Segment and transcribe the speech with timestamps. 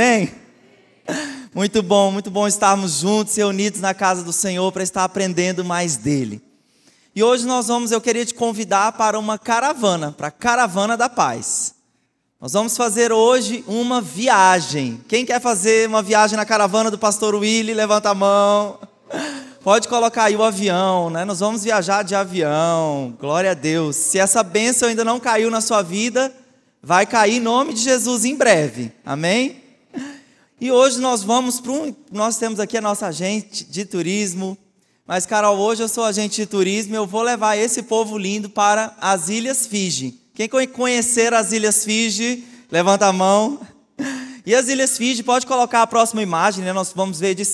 [0.00, 0.32] Amém?
[1.54, 5.98] Muito bom, muito bom estarmos juntos, reunidos na casa do Senhor para estar aprendendo mais
[5.98, 6.40] dele.
[7.14, 11.10] E hoje nós vamos, eu queria te convidar para uma caravana, para a Caravana da
[11.10, 11.74] Paz.
[12.40, 15.04] Nós vamos fazer hoje uma viagem.
[15.06, 18.78] Quem quer fazer uma viagem na caravana do pastor Willy, levanta a mão.
[19.62, 21.26] Pode colocar aí o avião, né?
[21.26, 23.14] Nós vamos viajar de avião.
[23.20, 23.96] Glória a Deus.
[23.96, 26.34] Se essa bênção ainda não caiu na sua vida,
[26.82, 28.92] vai cair em nome de Jesus em breve.
[29.04, 29.59] Amém?
[30.60, 31.94] E hoje nós vamos para um.
[32.12, 34.58] Nós temos aqui a nossa agente de turismo.
[35.06, 38.50] Mas, Carol, hoje eu sou agente de turismo e eu vou levar esse povo lindo
[38.50, 40.20] para as Ilhas Fiji.
[40.34, 43.58] Quem conhecer as Ilhas Fiji, levanta a mão.
[44.46, 46.72] E as Ilhas Fiji, pode colocar a próxima imagem, né?
[46.72, 47.46] Nós vamos ver de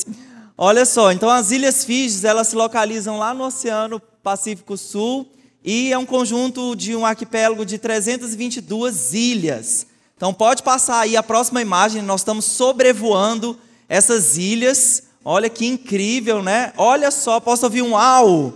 [0.57, 5.29] Olha só, então as Ilhas Fiji, elas se localizam lá no Oceano Pacífico Sul
[5.65, 9.89] e é um conjunto de um arquipélago de 322 ilhas.
[10.17, 15.03] Então pode passar aí a próxima imagem, nós estamos sobrevoando essas ilhas.
[15.23, 16.73] Olha que incrível, né?
[16.79, 18.55] Olha só, posso ouvir um uau?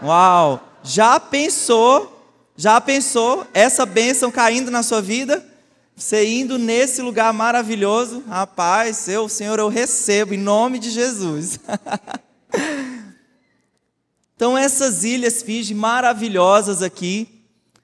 [0.00, 0.60] Uau!
[0.84, 2.24] Já pensou?
[2.56, 5.44] Já pensou essa bênção caindo na sua vida?
[5.96, 11.58] Você indo nesse lugar maravilhoso, rapaz, eu, Senhor, eu recebo em nome de Jesus.
[14.36, 17.31] então, essas ilhas Fiji maravilhosas aqui,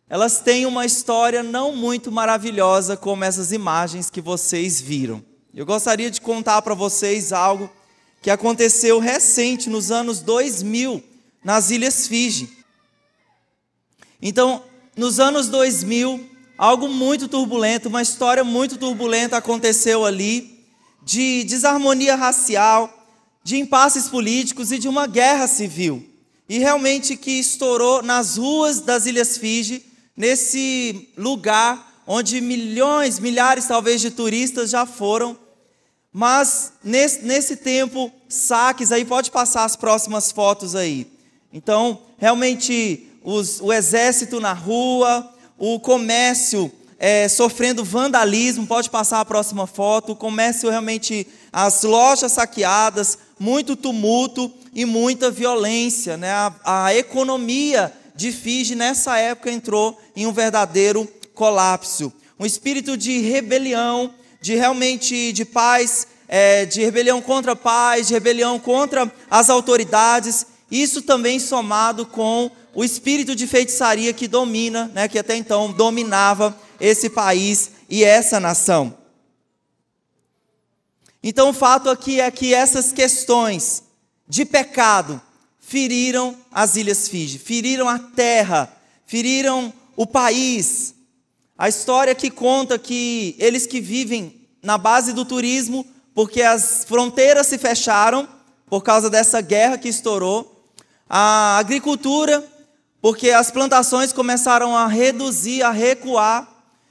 [0.08, 5.22] elas têm uma história não muito maravilhosa como essas imagens que vocês viram.
[5.54, 7.70] Eu gostaria de contar para vocês algo
[8.22, 11.02] que aconteceu recente, nos anos 2000,
[11.44, 12.48] nas Ilhas Fiji.
[14.20, 14.62] Então,
[14.96, 20.64] nos anos 2000, algo muito turbulento, uma história muito turbulenta aconteceu ali,
[21.04, 22.92] de desarmonia racial,
[23.44, 26.04] de impasses políticos e de uma guerra civil.
[26.48, 29.87] E realmente que estourou nas ruas das Ilhas Fiji,
[30.18, 35.38] nesse lugar onde milhões, milhares talvez de turistas já foram.
[36.12, 41.06] Mas nesse, nesse tempo, saques, aí pode passar as próximas fotos aí.
[41.52, 49.24] Então, realmente, os, o exército na rua, o comércio é, sofrendo vandalismo, pode passar a
[49.24, 56.16] próxima foto, o comércio realmente, as lojas saqueadas, muito tumulto e muita violência.
[56.16, 56.32] Né?
[56.32, 62.12] A, a economia de Fiji nessa época entrou em um verdadeiro colapso.
[62.36, 68.14] Um espírito de rebelião, de realmente de paz, é, de rebelião contra a paz, de
[68.14, 75.06] rebelião contra as autoridades, isso também somado com o espírito de feitiçaria que domina, né,
[75.06, 78.98] que até então dominava esse país e essa nação.
[81.22, 83.84] Então o fato aqui é que essas questões
[84.28, 85.22] de pecado
[85.68, 88.72] feriram as ilhas Fiji, feriram a terra,
[89.06, 90.94] feriram o país.
[91.58, 97.46] A história que conta que eles que vivem na base do turismo, porque as fronteiras
[97.46, 98.26] se fecharam
[98.66, 100.72] por causa dessa guerra que estourou,
[101.08, 102.42] a agricultura
[103.00, 106.48] porque as plantações começaram a reduzir, a recuar,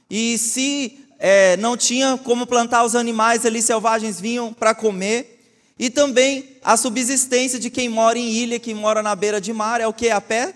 [0.08, 5.37] e se é, não tinha como plantar os animais ali selvagens vinham para comer,
[5.78, 9.80] e também a subsistência de quem mora em ilha, quem mora na beira de mar,
[9.80, 10.10] é o que?
[10.10, 10.54] A pé?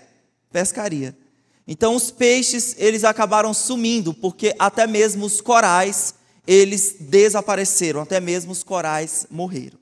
[0.51, 1.17] Pescaria.
[1.65, 6.13] Então os peixes, eles acabaram sumindo, porque até mesmo os corais,
[6.45, 9.79] eles desapareceram, até mesmo os corais morreram.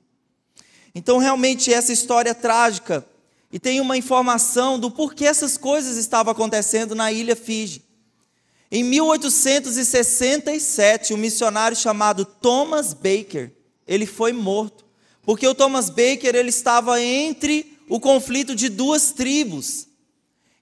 [0.94, 3.04] Então realmente essa história trágica
[3.52, 7.82] e tem uma informação do porquê essas coisas estavam acontecendo na ilha Fiji.
[8.70, 13.50] Em 1867, um missionário chamado Thomas Baker,
[13.86, 14.82] ele foi morto,
[15.24, 19.86] porque o Thomas Baker ele estava entre o conflito de duas tribos.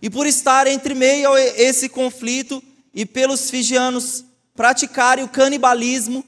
[0.03, 2.62] E por estar entre meio a esse conflito
[2.94, 6.25] e pelos fijianos praticarem o canibalismo,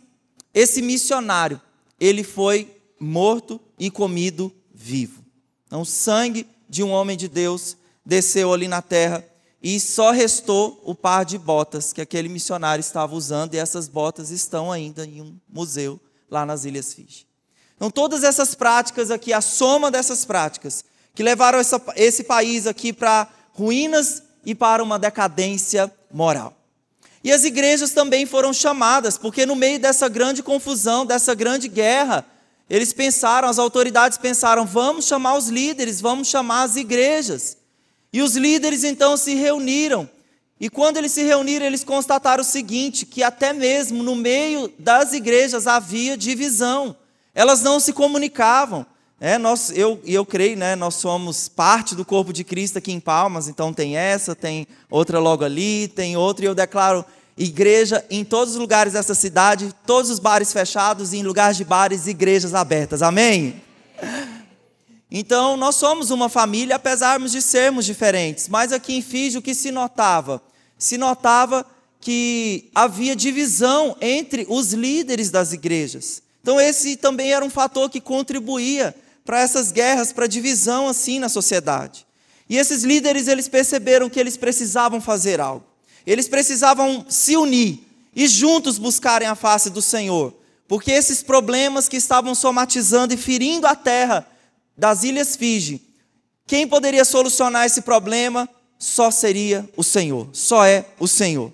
[0.55, 1.61] esse missionário,
[1.99, 5.25] ele foi morto e comido vivo.
[5.67, 9.27] Então, o sangue de um homem de Deus desceu ali na terra
[9.63, 14.31] e só restou o par de botas que aquele missionário estava usando, e essas botas
[14.31, 17.32] estão ainda em um museu lá nas Ilhas Fiji.
[17.83, 20.85] Então, todas essas práticas aqui, a soma dessas práticas,
[21.17, 26.57] que levaram essa, esse país aqui para ruínas e para uma decadência moral.
[27.25, 32.25] E as igrejas também foram chamadas, porque no meio dessa grande confusão, dessa grande guerra,
[32.71, 37.57] eles pensaram, as autoridades pensaram, vamos chamar os líderes, vamos chamar as igrejas.
[38.13, 40.09] E os líderes então se reuniram.
[40.61, 45.13] E quando eles se reuniram, eles constataram o seguinte: que até mesmo no meio das
[45.13, 46.97] igrejas havia divisão.
[47.35, 48.87] Elas não se comunicavam.
[49.21, 52.99] É, nós, eu, eu creio, né, nós somos parte do corpo de Cristo aqui em
[52.99, 57.05] Palmas, então tem essa, tem outra logo ali, tem outra, e eu declaro
[57.37, 61.65] igreja em todos os lugares dessa cidade, todos os bares fechados e em lugares de
[61.65, 63.01] bares, igrejas abertas.
[63.01, 63.63] Amém?
[65.09, 68.49] Então, nós somos uma família, apesar de sermos diferentes.
[68.49, 70.43] Mas aqui em Fiji, o que se notava?
[70.79, 71.67] Se notava
[72.01, 76.23] que havia divisão entre os líderes das igrejas.
[76.43, 78.95] Então, esse também era um fator que contribuía
[79.25, 82.05] para essas guerras, para a divisão assim na sociedade.
[82.49, 85.65] E esses líderes, eles perceberam que eles precisavam fazer algo.
[86.05, 87.81] Eles precisavam se unir
[88.15, 90.35] e juntos buscarem a face do Senhor.
[90.67, 94.27] Porque esses problemas que estavam somatizando e ferindo a terra
[94.77, 95.81] das ilhas Fiji,
[96.47, 98.49] quem poderia solucionar esse problema
[98.79, 101.53] só seria o Senhor, só é o Senhor.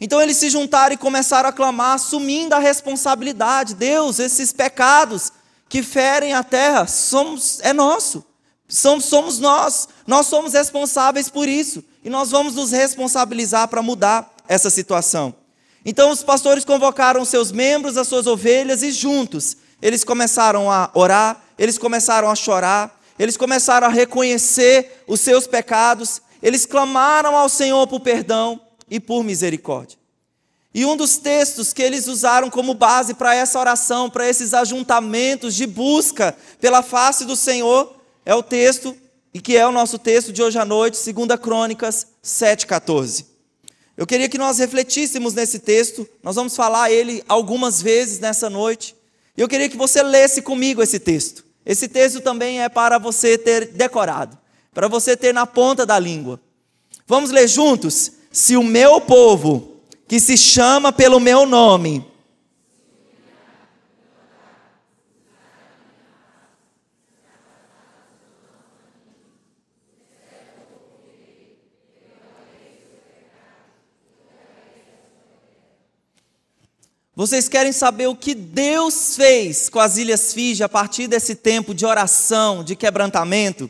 [0.00, 3.74] Então eles se juntaram e começaram a clamar, assumindo a responsabilidade.
[3.74, 5.32] Deus, esses pecados
[5.68, 8.24] que ferem a terra, somos, é nosso.
[8.68, 9.88] Somos, somos nós.
[10.06, 11.82] Nós somos responsáveis por isso.
[12.04, 15.34] E nós vamos nos responsabilizar para mudar essa situação.
[15.84, 21.40] Então os pastores convocaram seus membros, as suas ovelhas, e juntos eles começaram a orar,
[21.56, 27.86] eles começaram a chorar, eles começaram a reconhecer os seus pecados, eles clamaram ao Senhor
[27.86, 28.60] por perdão
[28.90, 29.98] e por misericórdia.
[30.74, 35.54] E um dos textos que eles usaram como base para essa oração, para esses ajuntamentos
[35.54, 38.96] de busca pela face do Senhor, é o texto,
[39.32, 43.24] e que é o nosso texto de hoje à noite, 2 Crônicas 7,14.
[43.96, 48.94] Eu queria que nós refletíssemos nesse texto, nós vamos falar ele algumas vezes nessa noite,
[49.36, 51.44] e eu queria que você lesse comigo esse texto.
[51.64, 54.38] Esse texto também é para você ter decorado,
[54.72, 56.40] para você ter na ponta da língua.
[57.06, 58.12] Vamos ler juntos?
[58.30, 59.76] Se o meu povo,
[60.06, 62.04] que se chama pelo meu nome,
[77.18, 81.74] Vocês querem saber o que Deus fez com as Ilhas Fiji a partir desse tempo
[81.74, 83.68] de oração, de quebrantamento?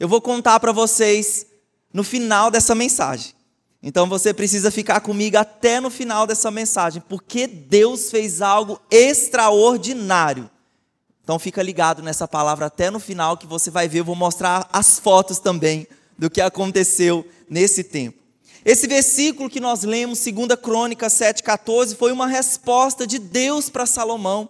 [0.00, 1.46] Eu vou contar para vocês
[1.94, 3.34] no final dessa mensagem.
[3.82, 10.48] Então você precisa ficar comigo até no final dessa mensagem, porque Deus fez algo extraordinário.
[11.24, 14.68] Então fica ligado nessa palavra até no final que você vai ver, eu vou mostrar
[14.72, 15.86] as fotos também
[16.16, 18.18] do que aconteceu nesse tempo.
[18.64, 24.48] Esse versículo que nós lemos, 2 Crônicas 7,14, foi uma resposta de Deus para Salomão.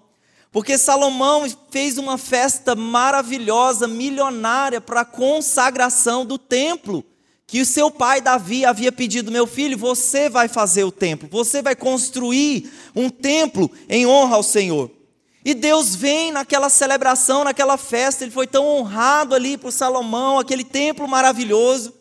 [0.50, 7.02] Porque Salomão fez uma festa maravilhosa, milionária, para a consagração do templo.
[7.52, 11.60] Que o seu pai Davi havia pedido: meu filho, você vai fazer o templo, você
[11.60, 14.90] vai construir um templo em honra ao Senhor.
[15.44, 20.64] E Deus vem naquela celebração, naquela festa, ele foi tão honrado ali por Salomão, aquele
[20.64, 21.92] templo maravilhoso.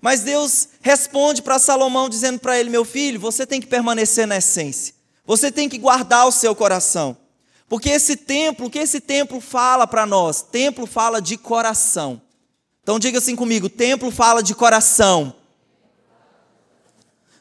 [0.00, 4.36] Mas Deus responde para Salomão dizendo para ele: Meu filho, você tem que permanecer na
[4.36, 4.94] essência.
[5.26, 7.16] Você tem que guardar o seu coração.
[7.68, 10.40] Porque esse templo, o que esse templo fala para nós?
[10.40, 12.22] Templo fala de coração.
[12.82, 15.34] Então diga assim comigo: templo fala de coração.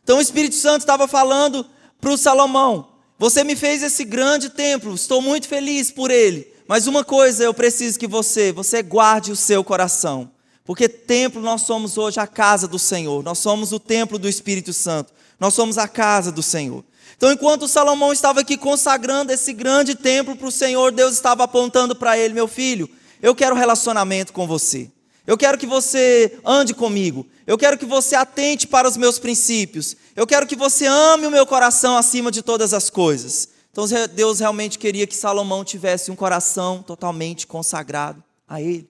[0.03, 1.65] Então o Espírito Santo estava falando
[2.00, 6.51] para o Salomão: Você me fez esse grande templo, estou muito feliz por ele.
[6.68, 10.31] Mas uma coisa eu preciso que você, você guarde o seu coração.
[10.63, 14.72] Porque templo nós somos hoje a casa do Senhor, nós somos o templo do Espírito
[14.72, 16.84] Santo, nós somos a casa do Senhor.
[17.17, 21.96] Então, enquanto Salomão estava aqui consagrando esse grande templo para o Senhor, Deus estava apontando
[21.96, 22.88] para ele: meu filho,
[23.22, 24.91] eu quero relacionamento com você.
[25.29, 27.24] Eu quero que você ande comigo.
[27.45, 29.95] Eu quero que você atente para os meus princípios.
[30.15, 33.48] Eu quero que você ame o meu coração acima de todas as coisas.
[33.71, 38.89] Então, Deus realmente queria que Salomão tivesse um coração totalmente consagrado a Ele.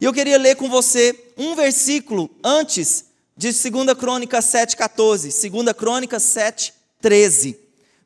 [0.00, 5.50] E eu queria ler com você um versículo antes de 2 Crônicas 7,14.
[5.50, 7.56] 2 Crônicas 7,13.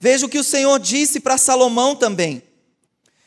[0.00, 2.42] Veja o que o Senhor disse para Salomão também.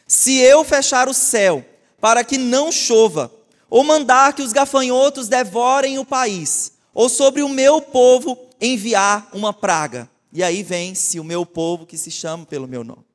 [0.08, 1.64] Se eu fechar o céu
[2.02, 3.35] para que não chova,
[3.70, 9.54] ou mandar que os gafanhotos devorem o país, ou sobre o meu povo enviar uma
[9.54, 10.10] praga.
[10.32, 13.06] E aí vem-se o meu povo que se chama pelo meu nome.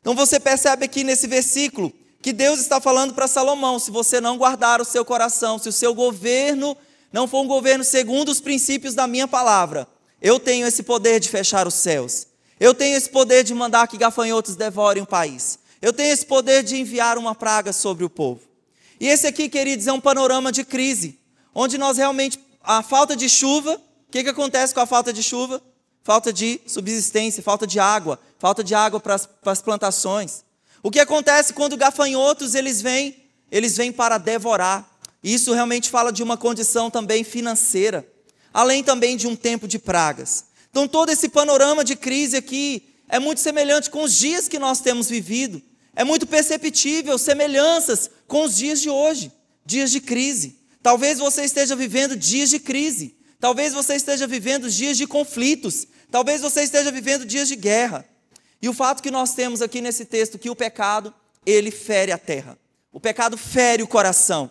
[0.00, 4.38] Então você percebe aqui nesse versículo que Deus está falando para Salomão: se você não
[4.38, 6.76] guardar o seu coração, se o seu governo
[7.12, 9.86] não for um governo segundo os princípios da minha palavra,
[10.20, 12.26] eu tenho esse poder de fechar os céus.
[12.58, 15.58] Eu tenho esse poder de mandar que gafanhotos devorem o país.
[15.80, 18.40] Eu tenho esse poder de enviar uma praga sobre o povo.
[18.98, 21.18] E esse aqui, queridos, é um panorama de crise,
[21.54, 25.22] onde nós realmente, a falta de chuva, o que, que acontece com a falta de
[25.22, 25.62] chuva?
[26.02, 30.44] Falta de subsistência, falta de água, falta de água para as, para as plantações.
[30.82, 33.16] O que acontece quando gafanhotos eles vêm?
[33.50, 34.88] Eles vêm para devorar.
[35.22, 38.06] Isso realmente fala de uma condição também financeira,
[38.54, 40.44] além também de um tempo de pragas.
[40.70, 44.80] Então, todo esse panorama de crise aqui é muito semelhante com os dias que nós
[44.80, 45.60] temos vivido.
[45.96, 49.32] É muito perceptível semelhanças com os dias de hoje,
[49.64, 50.58] dias de crise.
[50.82, 53.16] Talvez você esteja vivendo dias de crise.
[53.40, 55.86] Talvez você esteja vivendo dias de conflitos.
[56.10, 58.06] Talvez você esteja vivendo dias de guerra.
[58.60, 61.12] E o fato que nós temos aqui nesse texto que o pecado,
[61.44, 62.58] ele fere a terra.
[62.92, 64.50] O pecado fere o coração.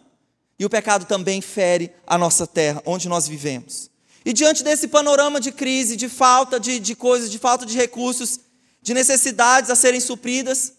[0.57, 3.91] E o pecado também fere a nossa terra, onde nós vivemos.
[4.25, 8.39] E diante desse panorama de crise, de falta de, de coisas, de falta de recursos,
[8.81, 10.73] de necessidades a serem supridas,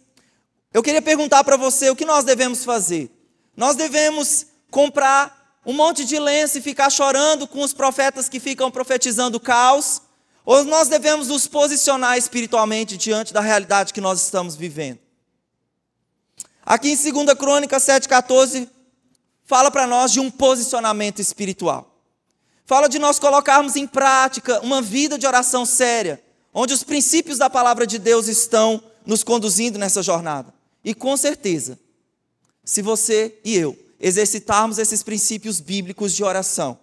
[0.76, 3.10] eu queria perguntar para você o que nós devemos fazer.
[3.56, 8.70] Nós devemos comprar um monte de lenço e ficar chorando com os profetas que ficam
[8.70, 10.02] profetizando caos,
[10.44, 14.98] ou nós devemos nos posicionar espiritualmente diante da realidade que nós estamos vivendo?
[16.62, 18.68] Aqui em 2 Crônica 7,14,
[19.46, 21.90] fala para nós de um posicionamento espiritual.
[22.66, 27.48] Fala de nós colocarmos em prática uma vida de oração séria, onde os princípios da
[27.48, 30.54] palavra de Deus estão nos conduzindo nessa jornada.
[30.86, 31.76] E com certeza,
[32.64, 36.78] se você e eu exercitarmos esses princípios bíblicos de oração,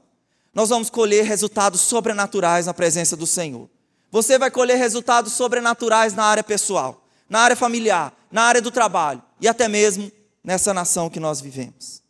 [0.53, 3.69] nós vamos colher resultados sobrenaturais na presença do Senhor.
[4.11, 9.23] Você vai colher resultados sobrenaturais na área pessoal, na área familiar, na área do trabalho
[9.39, 10.11] e até mesmo
[10.43, 12.03] nessa nação que nós vivemos.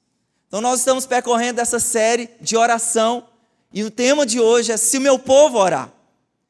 [0.48, 3.24] Então, nós estamos percorrendo essa série de oração
[3.72, 5.94] e o tema de hoje é Se o meu povo orar.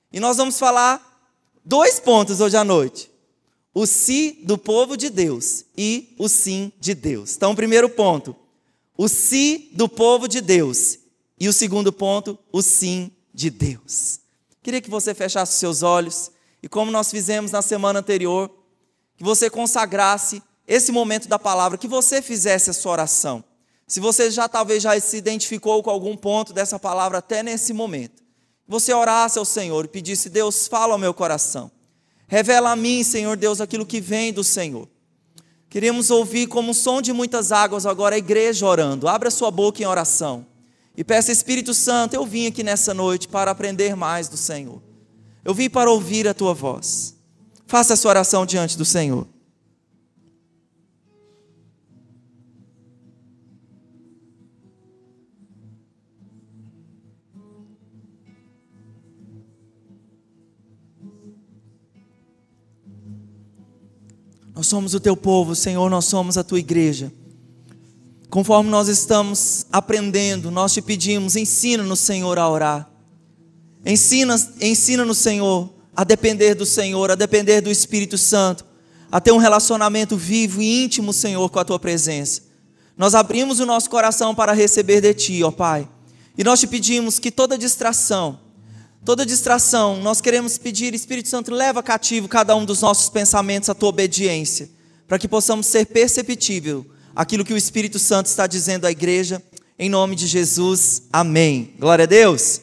[0.10, 1.02] E nós vamos falar
[1.66, 3.13] dois pontos hoje à noite:
[3.74, 7.36] o se do povo de Deus e o sim de Deus.
[7.36, 8.36] Então, o primeiro ponto,
[8.96, 11.00] o se do povo de Deus.
[11.40, 14.20] E o segundo ponto, o sim de Deus.
[14.62, 18.50] Queria que você fechasse seus olhos e, como nós fizemos na semana anterior,
[19.18, 23.44] que você consagrasse esse momento da palavra, que você fizesse a sua oração.
[23.88, 28.24] Se você já talvez já se identificou com algum ponto dessa palavra até nesse momento,
[28.66, 31.70] você orasse ao Senhor e pedisse: Deus, fala ao meu coração.
[32.34, 34.90] Revela a mim, Senhor Deus, aquilo que vem do Senhor.
[35.70, 39.08] Queremos ouvir como um som de muitas águas agora a igreja orando.
[39.08, 40.44] Abra sua boca em oração
[40.98, 44.82] e peça Espírito Santo, eu vim aqui nessa noite para aprender mais do Senhor.
[45.46, 47.16] Eu vim para ouvir a tua voz.
[47.68, 49.28] Faça a sua oração diante do Senhor.
[64.56, 67.12] Nós somos o teu povo, Senhor, nós somos a tua igreja.
[68.30, 72.90] Conforme nós estamos aprendendo, nós te pedimos, ensina-nos, Senhor, a orar.
[73.86, 78.66] Ensina, ensina-nos, Senhor, a depender do Senhor, a depender do Espírito Santo,
[79.12, 82.42] a ter um relacionamento vivo e íntimo, Senhor, com a tua presença.
[82.98, 85.88] Nós abrimos o nosso coração para receber de ti, ó Pai.
[86.38, 88.40] E nós te pedimos que toda distração,
[89.06, 93.74] Toda distração, nós queremos pedir, Espírito Santo, leva cativo cada um dos nossos pensamentos à
[93.74, 94.70] tua obediência,
[95.10, 99.44] para que possamos ser perceptível aquilo que o Espírito Santo está dizendo à igreja,
[99.78, 101.74] em nome de Jesus, amém.
[101.78, 102.62] Glória a Deus.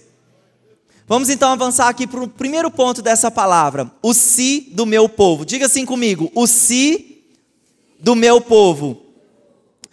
[1.07, 5.45] Vamos então avançar aqui para o primeiro ponto dessa palavra, o si do meu povo.
[5.45, 7.23] Diga assim comigo, o si
[7.99, 9.03] do meu povo.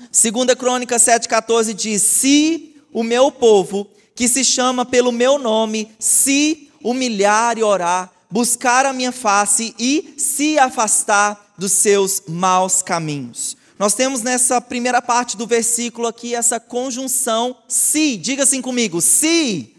[0.09, 6.71] Segunda Crônica 7,14 diz, se o meu povo que se chama pelo meu nome, se
[6.83, 13.55] humilhar e orar, buscar a minha face e se afastar dos seus maus caminhos.
[13.77, 19.75] Nós temos nessa primeira parte do versículo aqui essa conjunção se, diga assim comigo, se.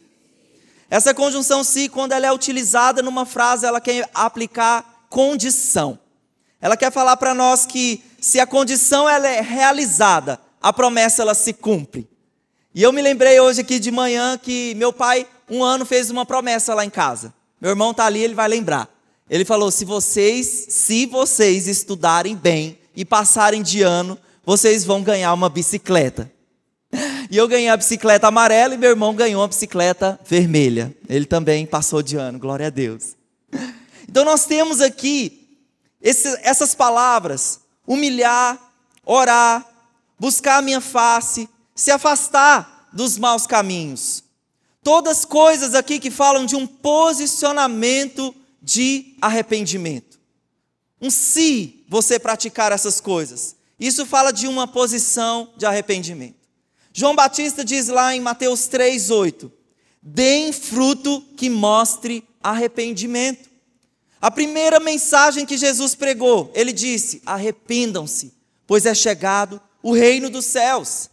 [0.88, 5.98] Essa conjunção se, quando ela é utilizada numa frase, ela quer aplicar condição.
[6.60, 11.34] Ela quer falar para nós que se a condição ela é realizada, a promessa ela
[11.34, 12.08] se cumpre.
[12.78, 16.24] E eu me lembrei hoje aqui de manhã que meu pai, um ano, fez uma
[16.24, 17.34] promessa lá em casa.
[17.60, 18.88] Meu irmão está ali, ele vai lembrar.
[19.28, 24.16] Ele falou: se vocês, se vocês estudarem bem e passarem de ano,
[24.46, 26.30] vocês vão ganhar uma bicicleta.
[27.30, 30.96] E eu ganhei a bicicleta amarela e meu irmão ganhou a bicicleta vermelha.
[31.08, 33.16] Ele também passou de ano, glória a Deus.
[34.08, 35.58] Então nós temos aqui
[36.00, 38.56] esse, essas palavras: humilhar,
[39.04, 39.66] orar,
[40.16, 44.24] buscar a minha face, se afastar dos maus caminhos.
[44.82, 50.18] Todas coisas aqui que falam de um posicionamento de arrependimento.
[51.00, 53.54] Um se você praticar essas coisas.
[53.78, 56.34] Isso fala de uma posição de arrependimento.
[56.92, 59.48] João Batista diz lá em Mateus 3:8:
[60.02, 63.48] "Deem fruto que mostre arrependimento".
[64.20, 68.34] A primeira mensagem que Jesus pregou, ele disse: "Arrependam-se,
[68.66, 71.08] pois é chegado o reino dos céus".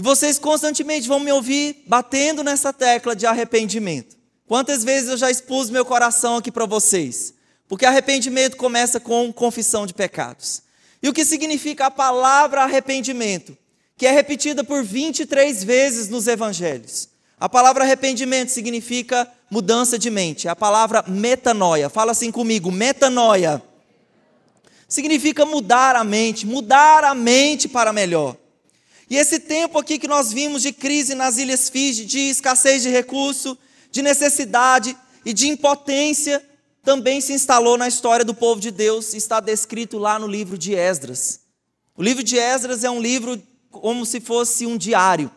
[0.00, 4.16] E vocês constantemente vão me ouvir batendo nessa tecla de arrependimento.
[4.48, 7.34] Quantas vezes eu já expus meu coração aqui para vocês?
[7.68, 10.62] Porque arrependimento começa com confissão de pecados.
[11.02, 13.54] E o que significa a palavra arrependimento?
[13.94, 17.10] Que é repetida por 23 vezes nos evangelhos.
[17.38, 20.48] A palavra arrependimento significa mudança de mente.
[20.48, 23.62] A palavra metanoia, fala assim comigo, metanoia.
[24.88, 28.39] Significa mudar a mente, mudar a mente para melhor.
[29.10, 32.88] E esse tempo aqui que nós vimos de crise nas Ilhas Fiji, de escassez de
[32.88, 33.58] recurso,
[33.90, 36.40] de necessidade e de impotência,
[36.84, 40.76] também se instalou na história do povo de Deus, está descrito lá no livro de
[40.76, 41.40] Esdras.
[41.96, 45.28] O livro de Esdras é um livro como se fosse um diário,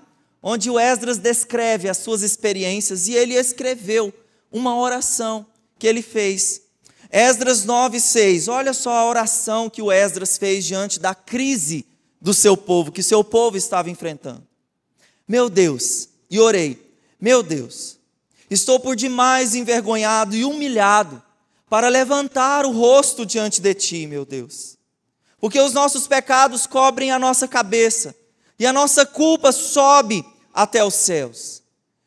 [0.41, 4.13] onde o Esdras descreve as suas experiências e ele escreveu
[4.51, 5.47] uma oração
[5.79, 6.61] que ele fez.
[7.09, 8.47] Esdras 9:6.
[8.47, 11.87] Olha só a oração que o Esdras fez diante da crise
[12.23, 14.47] do seu povo, que seu povo estava enfrentando.
[15.27, 16.81] Meu Deus, e orei.
[17.19, 17.99] Meu Deus,
[18.49, 21.21] estou por demais envergonhado e humilhado
[21.69, 24.77] para levantar o rosto diante de ti, meu Deus.
[25.37, 28.15] Porque os nossos pecados cobrem a nossa cabeça
[28.57, 31.61] e a nossa culpa sobe até os céus.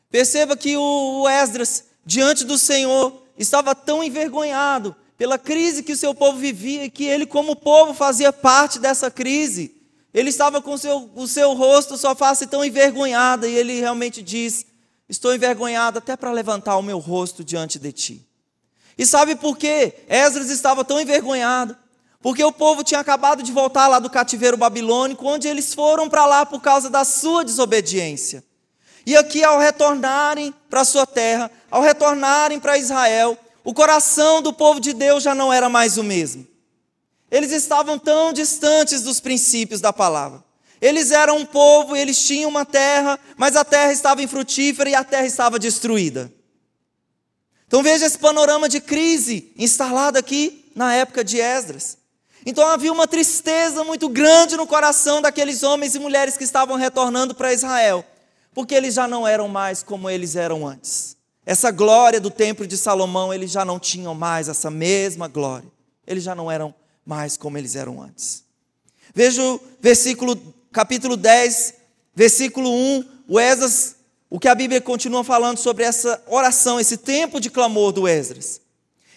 [0.09, 6.15] Perceba que o Esdras, diante do Senhor, estava tão envergonhado pela crise que o seu
[6.15, 9.76] povo vivia e que ele, como povo, fazia parte dessa crise.
[10.13, 14.21] Ele estava com o seu, o seu rosto, sua face tão envergonhada, e ele realmente
[14.21, 14.65] diz:
[15.09, 18.27] Estou envergonhado até para levantar o meu rosto diante de ti.
[18.97, 19.93] E sabe por quê?
[20.07, 21.77] Esdras estava tão envergonhado.
[22.19, 26.25] Porque o povo tinha acabado de voltar lá do cativeiro babilônico, onde eles foram para
[26.25, 28.43] lá por causa da sua desobediência.
[29.05, 34.51] E aqui, ao retornarem para a sua terra, ao retornarem para Israel, o coração do
[34.51, 36.45] povo de Deus já não era mais o mesmo.
[37.29, 40.43] Eles estavam tão distantes dos princípios da palavra.
[40.81, 45.03] Eles eram um povo, eles tinham uma terra, mas a terra estava infrutífera e a
[45.03, 46.31] terra estava destruída.
[47.67, 51.97] Então veja esse panorama de crise instalado aqui na época de Esdras.
[52.45, 57.35] Então havia uma tristeza muito grande no coração daqueles homens e mulheres que estavam retornando
[57.35, 58.05] para Israel,
[58.53, 61.17] porque eles já não eram mais como eles eram antes.
[61.45, 65.69] Essa glória do templo de Salomão, eles já não tinham mais essa mesma glória.
[66.05, 66.73] Eles já não eram
[67.07, 68.43] mais como eles eram antes.
[69.15, 70.35] Veja o versículo,
[70.71, 71.73] capítulo 10,
[72.13, 73.97] versículo 1, o Esdras
[74.29, 78.59] o que a Bíblia continua falando sobre essa oração, esse tempo de clamor do Esdras.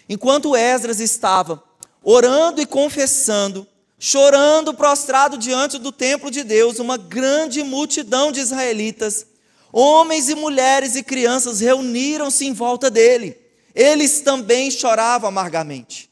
[0.07, 1.61] Enquanto Esdras estava
[2.01, 3.67] orando e confessando,
[3.99, 9.25] chorando prostrado diante do templo de Deus, uma grande multidão de israelitas,
[9.71, 13.37] homens e mulheres e crianças reuniram-se em volta dele.
[13.75, 16.09] Eles também choravam amargamente.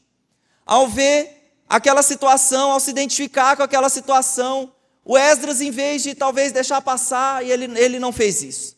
[0.64, 1.39] Ao ver
[1.70, 4.72] aquela situação, ao se identificar com aquela situação,
[5.04, 8.76] o Esdras, em vez de talvez deixar passar, ele, ele não fez isso.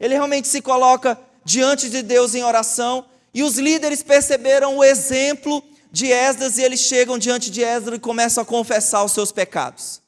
[0.00, 3.04] Ele realmente se coloca diante de Deus em oração.
[3.32, 8.00] E os líderes perceberam o exemplo de Esdras e eles chegam diante de Esdras e
[8.00, 10.02] começam a confessar os seus pecados.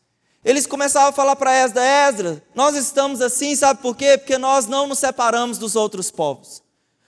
[0.45, 4.19] Eles começavam a falar para Esdras: Esdras, nós estamos assim, sabe por quê?
[4.19, 6.65] Porque nós não nos separamos dos outros povos.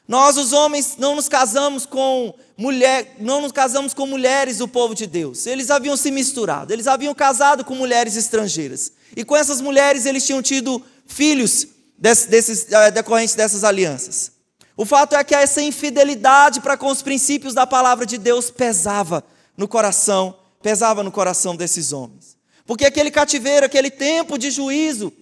[0.06, 4.94] Nós, os homens, não nos casamos com mulher, não nos casamos com mulheres do povo
[4.94, 5.46] de Deus.
[5.46, 8.92] Eles haviam se misturado, eles haviam casado com mulheres estrangeiras.
[9.14, 11.66] E com essas mulheres eles tinham tido filhos
[11.98, 14.32] desses, uh, decorrentes dessas alianças.
[14.76, 19.24] O fato é que essa infidelidade para com os princípios da palavra de Deus pesava
[19.56, 22.36] no coração, pesava no coração desses homens.
[22.66, 25.12] Porque aquele cativeiro, aquele tempo de juízo,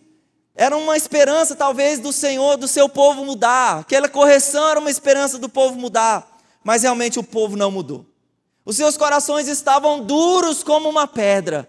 [0.57, 3.81] era uma esperança talvez do Senhor, do seu povo mudar.
[3.81, 6.34] Aquela correção era uma esperança do povo mudar.
[6.64, 8.07] Mas realmente o povo não mudou.
[8.64, 11.68] Os seus corações estavam duros como uma pedra.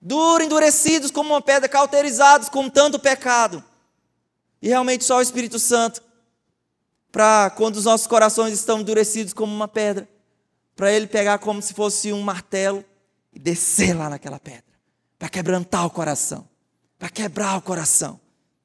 [0.00, 3.64] Duros, endurecidos como uma pedra, cauterizados com tanto pecado.
[4.60, 6.02] E realmente só o Espírito Santo,
[7.10, 10.08] para quando os nossos corações estão endurecidos como uma pedra,
[10.76, 12.84] para ele pegar como se fosse um martelo
[13.32, 14.64] e descer lá naquela pedra,
[15.18, 16.48] para quebrantar o coração,
[16.98, 18.20] para quebrar o coração,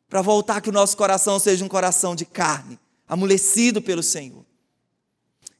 [0.09, 4.45] para voltar que o nosso coração seja um coração de carne, amolecido pelo Senhor.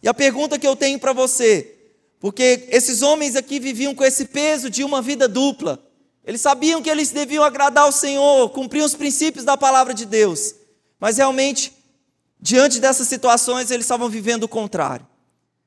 [0.03, 1.75] E a pergunta que eu tenho para você,
[2.19, 5.81] porque esses homens aqui viviam com esse peso de uma vida dupla,
[6.25, 10.55] eles sabiam que eles deviam agradar ao Senhor, cumprir os princípios da palavra de Deus.
[10.99, 11.73] Mas realmente,
[12.37, 15.07] diante dessas situações, eles estavam vivendo o contrário.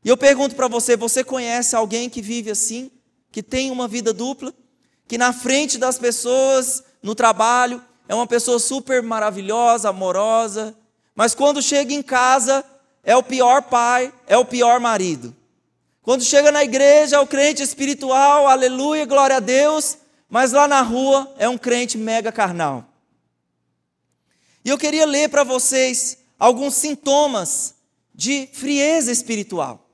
[0.05, 2.91] E eu pergunto para você: você conhece alguém que vive assim?
[3.33, 4.53] Que tem uma vida dupla?
[5.09, 10.77] Que na frente das pessoas, no trabalho, é uma pessoa super maravilhosa, amorosa,
[11.15, 12.65] mas quando chega em casa,
[13.07, 15.35] é o pior pai, é o pior marido.
[16.03, 19.97] Quando chega na igreja, é o crente espiritual, aleluia, glória a Deus,
[20.29, 22.85] mas lá na rua é um crente mega carnal.
[24.65, 27.77] E eu queria ler para vocês alguns sintomas
[28.13, 29.89] de frieza espiritual.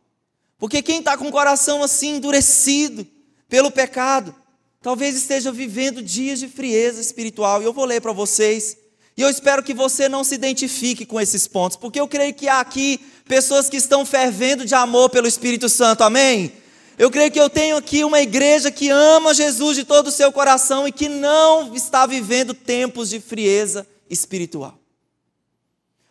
[0.59, 3.07] Porque quem está com o coração assim endurecido
[3.46, 4.35] pelo pecado,
[4.81, 7.61] talvez esteja vivendo dias de frieza espiritual.
[7.61, 8.79] E eu vou ler para vocês.
[9.16, 12.48] E eu espero que você não se identifique com esses pontos, porque eu creio que
[12.48, 16.53] há aqui pessoas que estão fervendo de amor pelo Espírito Santo, amém?
[16.98, 20.31] Eu creio que eu tenho aqui uma igreja que ama Jesus de todo o seu
[20.31, 24.79] coração e que não está vivendo tempos de frieza espiritual.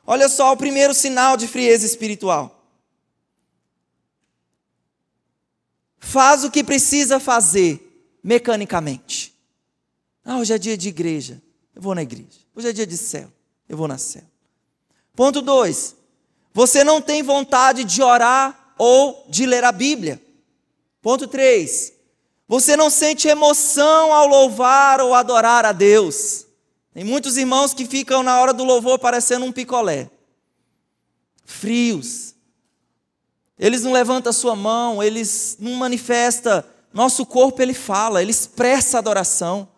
[0.06, 2.66] Olha só o primeiro sinal de frieza espiritual.
[6.00, 9.34] Faz o que precisa fazer mecanicamente.
[10.26, 11.42] Ah, hoje é dia de igreja,
[11.76, 12.41] eu vou na igreja.
[12.56, 13.32] Hoje é dia de céu,
[13.68, 13.98] eu vou na.
[15.16, 15.96] Ponto 2.
[16.54, 20.22] Você não tem vontade de orar ou de ler a Bíblia.
[21.02, 21.94] Ponto 3.
[22.48, 26.46] Você não sente emoção ao louvar ou adorar a Deus.
[26.94, 30.10] Tem muitos irmãos que ficam na hora do louvor parecendo um picolé.
[31.46, 32.36] Frios.
[33.58, 36.64] Eles não levantam a sua mão, eles não manifestam.
[36.92, 39.70] Nosso corpo ele fala, ele expressa adoração.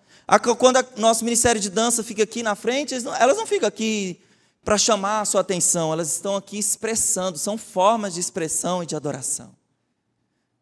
[0.58, 4.20] Quando o nosso ministério de dança fica aqui na frente, elas não ficam aqui
[4.64, 8.96] para chamar a sua atenção, elas estão aqui expressando, são formas de expressão e de
[8.96, 9.54] adoração.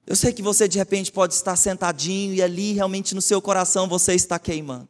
[0.08, 3.88] Eu sei que você de repente pode estar sentadinho e ali realmente no seu coração
[3.88, 4.90] você está queimando.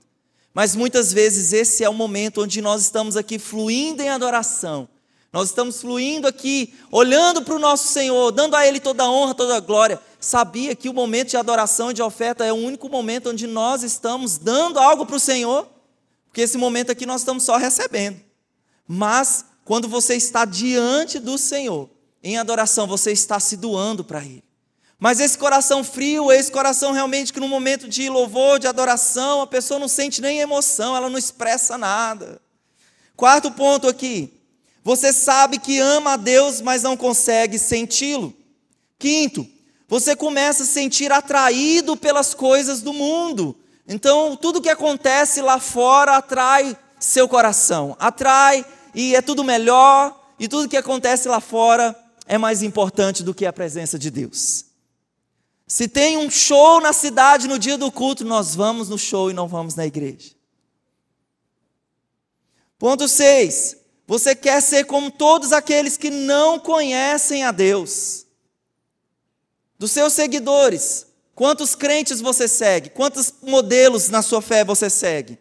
[0.54, 4.88] Mas muitas vezes esse é o momento onde nós estamos aqui fluindo em adoração.
[5.32, 9.34] Nós estamos fluindo aqui, olhando para o nosso Senhor, dando a Ele toda a honra,
[9.34, 10.00] toda a glória.
[10.24, 13.82] Sabia que o momento de adoração e de oferta é o único momento onde nós
[13.82, 15.68] estamos dando algo para o Senhor?
[16.28, 18.22] Porque esse momento aqui nós estamos só recebendo.
[18.88, 21.90] Mas quando você está diante do Senhor,
[22.24, 24.44] em adoração, você está se doando para Ele.
[25.00, 29.48] Mas esse coração frio, esse coração realmente que no momento de louvor, de adoração, a
[29.48, 32.40] pessoa não sente nem emoção, ela não expressa nada.
[33.16, 34.32] Quarto ponto aqui.
[34.84, 38.32] Você sabe que ama a Deus, mas não consegue senti-lo.
[39.00, 39.48] Quinto,
[39.92, 43.58] você começa a se sentir atraído pelas coisas do mundo.
[43.86, 50.48] Então, tudo que acontece lá fora atrai seu coração, atrai e é tudo melhor, e
[50.48, 51.94] tudo que acontece lá fora
[52.26, 54.64] é mais importante do que a presença de Deus.
[55.68, 59.34] Se tem um show na cidade no dia do culto, nós vamos no show e
[59.34, 60.32] não vamos na igreja.
[62.80, 63.76] Ponto 6.
[64.08, 68.26] Você quer ser como todos aqueles que não conhecem a Deus.
[69.82, 72.92] Dos seus seguidores, quantos crentes você segue?
[72.92, 75.40] Quantos modelos na sua fé você segue?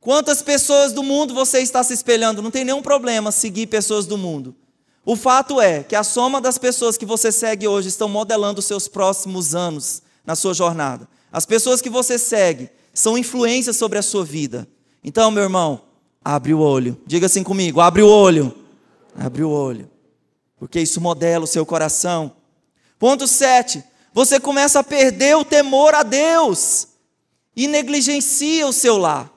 [0.00, 2.42] Quantas pessoas do mundo você está se espelhando?
[2.42, 4.52] Não tem nenhum problema seguir pessoas do mundo.
[5.06, 8.64] O fato é que a soma das pessoas que você segue hoje estão modelando os
[8.64, 11.08] seus próximos anos na sua jornada.
[11.30, 14.66] As pessoas que você segue são influências sobre a sua vida.
[15.04, 15.82] Então, meu irmão,
[16.24, 17.00] abre o olho.
[17.06, 18.52] Diga assim comigo: abre o olho.
[19.16, 19.88] Abre o olho.
[20.58, 22.41] Porque isso modela o seu coração.
[23.02, 23.82] Ponto 7.
[24.14, 26.86] Você começa a perder o temor a Deus
[27.56, 29.28] e negligencia o seu lar.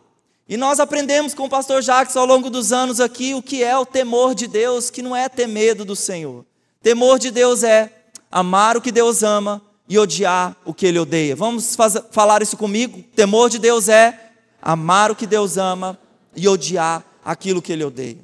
[0.48, 3.76] E nós aprendemos com o pastor Jacques ao longo dos anos aqui o que é
[3.76, 6.46] o temor de Deus, que não é ter medo do Senhor.
[6.80, 7.92] Temor de Deus é
[8.32, 11.36] amar o que Deus ama e odiar o que ele odeia.
[11.36, 11.76] Vamos
[12.12, 13.02] falar isso comigo?
[13.16, 14.30] Temor de Deus é
[14.62, 15.98] amar o que Deus ama
[16.36, 18.20] e odiar aquilo que ele odeia.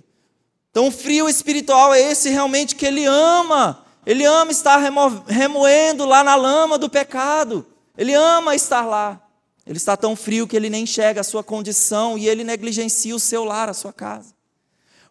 [0.69, 3.80] Então, o frio espiritual é esse realmente que ele ama.
[4.05, 7.65] Ele ama estar remo remoendo lá na lama do pecado.
[7.97, 9.21] Ele ama estar lá.
[9.65, 13.19] Ele está tão frio que ele nem enxerga a sua condição e ele negligencia o
[13.19, 14.33] seu lar, a sua casa.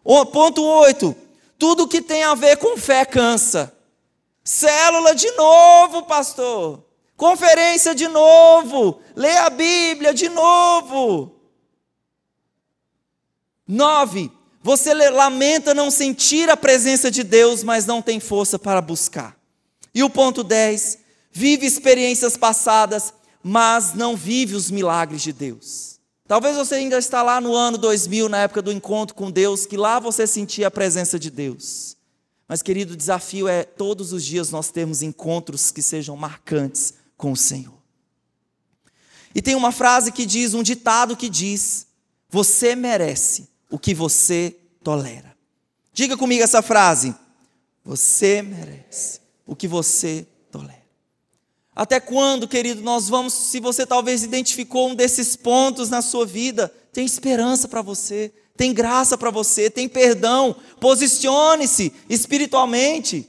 [0.03, 1.15] O, ponto 8.
[1.57, 3.75] Tudo que tem a ver com fé cansa.
[4.43, 6.83] Célula de novo, pastor.
[7.15, 8.99] Conferência de novo.
[9.15, 11.39] Lê a Bíblia de novo.
[13.67, 14.31] 9.
[14.63, 19.35] Você lamenta não sentir a presença de Deus, mas não tem força para buscar.
[19.93, 20.99] E o ponto 10.
[21.33, 25.99] Vive experiências passadas mas não vive os milagres de Deus.
[26.27, 29.75] Talvez você ainda está lá no ano 2000, na época do encontro com Deus, que
[29.75, 31.97] lá você sentia a presença de Deus.
[32.47, 37.31] Mas, querido, o desafio é todos os dias nós termos encontros que sejam marcantes com
[37.31, 37.73] o Senhor.
[39.33, 41.87] E tem uma frase que diz, um ditado que diz:
[42.29, 45.35] Você merece o que você tolera.
[45.93, 47.15] Diga comigo essa frase.
[47.83, 50.81] Você merece o que você tolera.
[51.75, 56.71] Até quando, querido, nós vamos, se você talvez identificou um desses pontos na sua vida,
[56.91, 63.27] tem esperança para você, tem graça para você, tem perdão, posicione-se espiritualmente.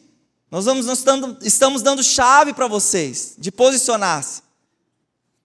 [0.50, 1.02] Nós, vamos, nós
[1.42, 4.42] estamos dando chave para vocês de posicionar-se.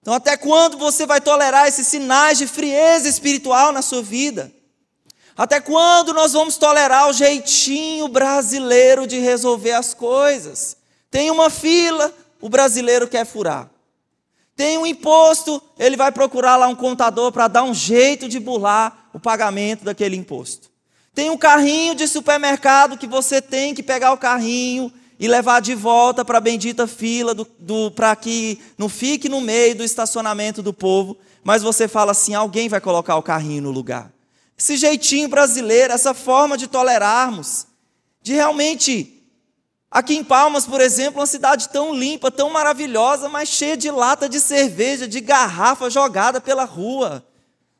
[0.02, 4.52] Então, até quando você vai tolerar esses sinais de frieza espiritual na sua vida?
[5.38, 10.76] Até quando nós vamos tolerar o jeitinho brasileiro de resolver as coisas?
[11.12, 13.70] Tem uma fila, o brasileiro quer furar.
[14.56, 19.08] Tem um imposto, ele vai procurar lá um contador para dar um jeito de burlar
[19.14, 20.68] o pagamento daquele imposto.
[21.14, 25.76] Tem um carrinho de supermercado que você tem que pegar o carrinho e levar de
[25.76, 30.64] volta para a bendita fila do, do para que não fique no meio do estacionamento
[30.64, 34.17] do povo, mas você fala assim: alguém vai colocar o carrinho no lugar.
[34.58, 37.66] Esse jeitinho brasileiro, essa forma de tolerarmos,
[38.20, 39.18] de realmente
[39.90, 44.28] Aqui em Palmas, por exemplo, uma cidade tão limpa, tão maravilhosa, mas cheia de lata
[44.28, 47.26] de cerveja, de garrafa jogada pela rua.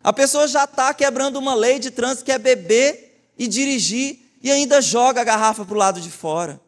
[0.03, 4.51] A pessoa já está quebrando uma lei de trânsito que é beber e dirigir e
[4.51, 6.59] ainda joga a garrafa para o lado de fora.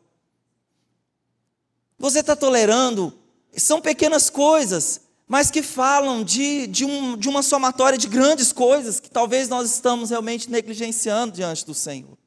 [1.98, 3.12] Você está tolerando,
[3.56, 8.98] são pequenas coisas, mas que falam de, de, um, de uma somatória de grandes coisas
[8.98, 12.18] que talvez nós estamos realmente negligenciando diante do Senhor.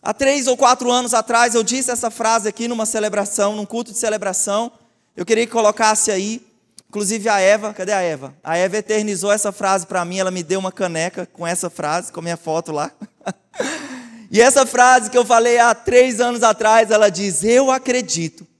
[0.00, 3.90] Há três ou quatro anos atrás eu disse essa frase aqui numa celebração, num culto
[3.90, 4.70] de celebração.
[5.16, 6.40] Eu queria que colocasse aí,
[6.88, 8.32] inclusive a Eva, cadê a Eva?
[8.44, 12.12] A Eva eternizou essa frase para mim, ela me deu uma caneca com essa frase,
[12.12, 12.92] com a minha foto lá.
[14.30, 18.51] e essa frase que eu falei há três anos atrás, ela diz: Eu acredito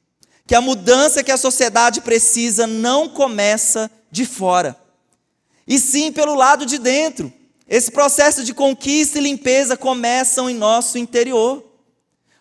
[0.47, 4.77] que a mudança que a sociedade precisa não começa de fora,
[5.67, 7.33] e sim pelo lado de dentro.
[7.69, 11.65] Esse processo de conquista e limpeza começam em nosso interior.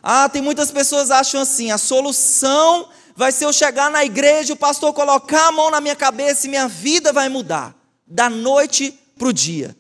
[0.04, 4.54] Ah, tem muitas pessoas que acham assim: a solução vai ser eu chegar na igreja,
[4.54, 8.98] o pastor colocar a mão na minha cabeça e minha vida vai mudar, da noite
[9.18, 9.76] para o dia.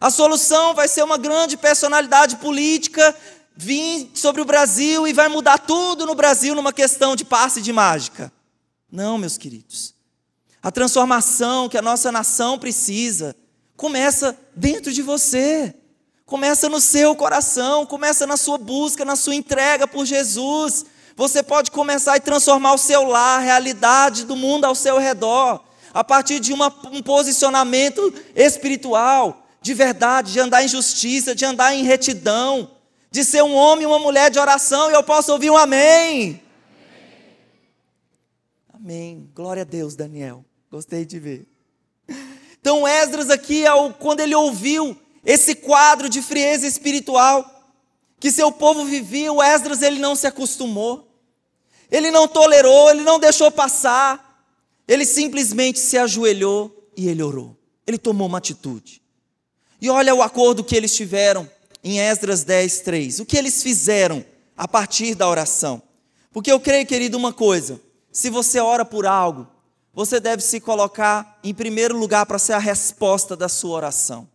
[0.00, 3.14] A solução vai ser uma grande personalidade política
[3.56, 7.72] vir sobre o Brasil e vai mudar tudo no Brasil numa questão de passe de
[7.72, 8.32] mágica.
[8.90, 9.94] Não, meus queridos.
[10.62, 13.36] A transformação que a nossa nação precisa
[13.76, 15.74] começa dentro de você.
[16.24, 20.86] Começa no seu coração, começa na sua busca, na sua entrega por Jesus.
[21.16, 25.62] Você pode começar a transformar o seu lar, a realidade do mundo ao seu redor,
[25.92, 31.74] a partir de uma, um posicionamento espiritual, de verdade, de andar em justiça, de andar
[31.74, 32.70] em retidão,
[33.14, 36.42] de ser um homem e uma mulher de oração, e eu posso ouvir um amém.
[38.72, 39.30] Amém.
[39.32, 40.44] Glória a Deus, Daniel.
[40.68, 41.46] Gostei de ver.
[42.60, 43.62] Então, Esdras aqui,
[44.00, 47.48] quando ele ouviu esse quadro de frieza espiritual
[48.18, 51.08] que seu povo vivia, o Esdras ele não se acostumou,
[51.92, 54.44] ele não tolerou, ele não deixou passar,
[54.88, 57.56] ele simplesmente se ajoelhou e ele orou.
[57.86, 59.00] Ele tomou uma atitude.
[59.80, 61.48] E olha o acordo que eles tiveram
[61.84, 63.20] em Esdras 10, 3.
[63.20, 64.24] O que eles fizeram
[64.56, 65.82] a partir da oração?
[66.32, 69.46] Porque eu creio, querido, uma coisa: se você ora por algo,
[69.92, 74.26] você deve se colocar em primeiro lugar para ser a resposta da sua oração.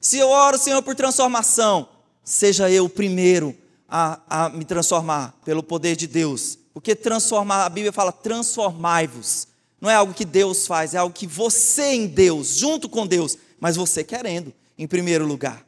[0.00, 1.88] Se eu oro, Senhor, por transformação,
[2.24, 3.54] seja eu o primeiro
[3.88, 6.58] a, a me transformar pelo poder de Deus.
[6.72, 9.48] Porque transformar, a Bíblia fala transformai-vos.
[9.80, 13.36] Não é algo que Deus faz, é algo que você em Deus, junto com Deus,
[13.60, 15.65] mas você querendo, em primeiro lugar.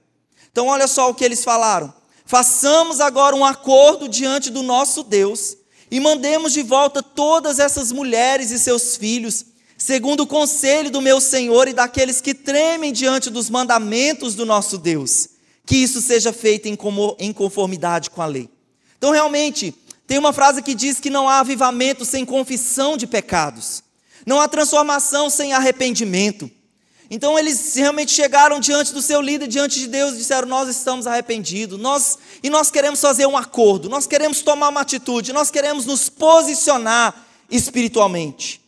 [0.59, 1.95] Então, olha só o que eles falaram.
[2.27, 5.57] Façamos agora um acordo diante do nosso Deus
[5.89, 9.45] e mandemos de volta todas essas mulheres e seus filhos,
[9.77, 14.77] segundo o conselho do meu Senhor e daqueles que tremem diante dos mandamentos do nosso
[14.77, 15.29] Deus,
[15.65, 18.51] que isso seja feito em conformidade com a lei.
[18.97, 19.73] Então, realmente,
[20.09, 23.81] tem uma frase que diz que não há avivamento sem confissão de pecados,
[24.27, 26.51] não há transformação sem arrependimento.
[27.11, 31.07] Então eles realmente chegaram diante do seu líder, diante de Deus, e disseram: Nós estamos
[31.07, 35.87] arrependidos, nós, e nós queremos fazer um acordo, nós queremos tomar uma atitude, nós queremos
[35.87, 38.61] nos posicionar espiritualmente.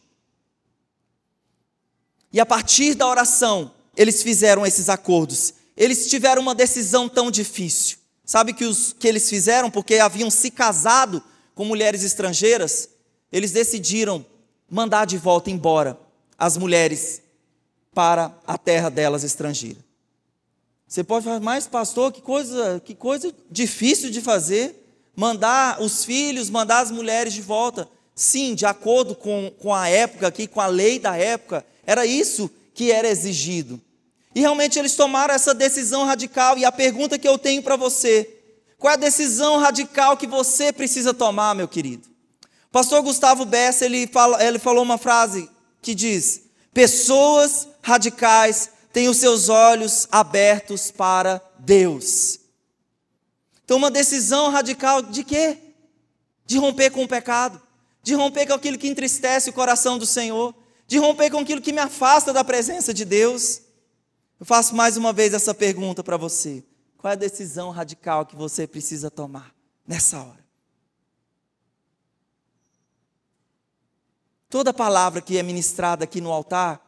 [2.33, 5.53] E a partir da oração, eles fizeram esses acordos.
[5.77, 7.99] Eles tiveram uma decisão tão difícil.
[8.25, 11.23] Sabe que os que eles fizeram porque haviam se casado
[11.55, 12.89] com mulheres estrangeiras?
[13.33, 14.25] Eles decidiram
[14.71, 15.99] mandar de volta embora
[16.39, 17.21] as mulheres
[17.95, 19.79] para a terra delas estrangeira.
[20.87, 24.77] Você pode falar, mas pastor, que coisa, que coisa difícil de fazer.
[25.15, 27.89] Mandar os filhos, mandar as mulheres de volta.
[28.15, 32.51] Sim, de acordo com, com a época aqui, com a lei da época, era isso
[32.75, 33.81] que era exigido.
[34.35, 36.57] E realmente eles tomaram essa decisão radical.
[36.59, 38.29] E a pergunta que eu tenho para você:
[38.79, 42.09] qual é a decisão radical que você precisa tomar, meu querido?
[42.73, 45.49] Pastor Gustavo Bessa, ele, fala, ele falou uma frase
[45.83, 52.39] que diz: Pessoas radicais têm os seus olhos abertos para Deus.
[53.65, 55.59] Então, uma decisão radical de quê?
[56.45, 57.61] De romper com o pecado,
[58.03, 60.55] de romper com aquilo que entristece o coração do Senhor,
[60.87, 63.61] de romper com aquilo que me afasta da presença de Deus.
[64.41, 66.65] Eu faço mais uma vez essa pergunta para você:
[66.99, 69.55] Qual é a decisão radical que você precisa tomar
[69.87, 70.45] nessa hora?
[74.49, 76.85] Toda palavra que é ministrada aqui no altar,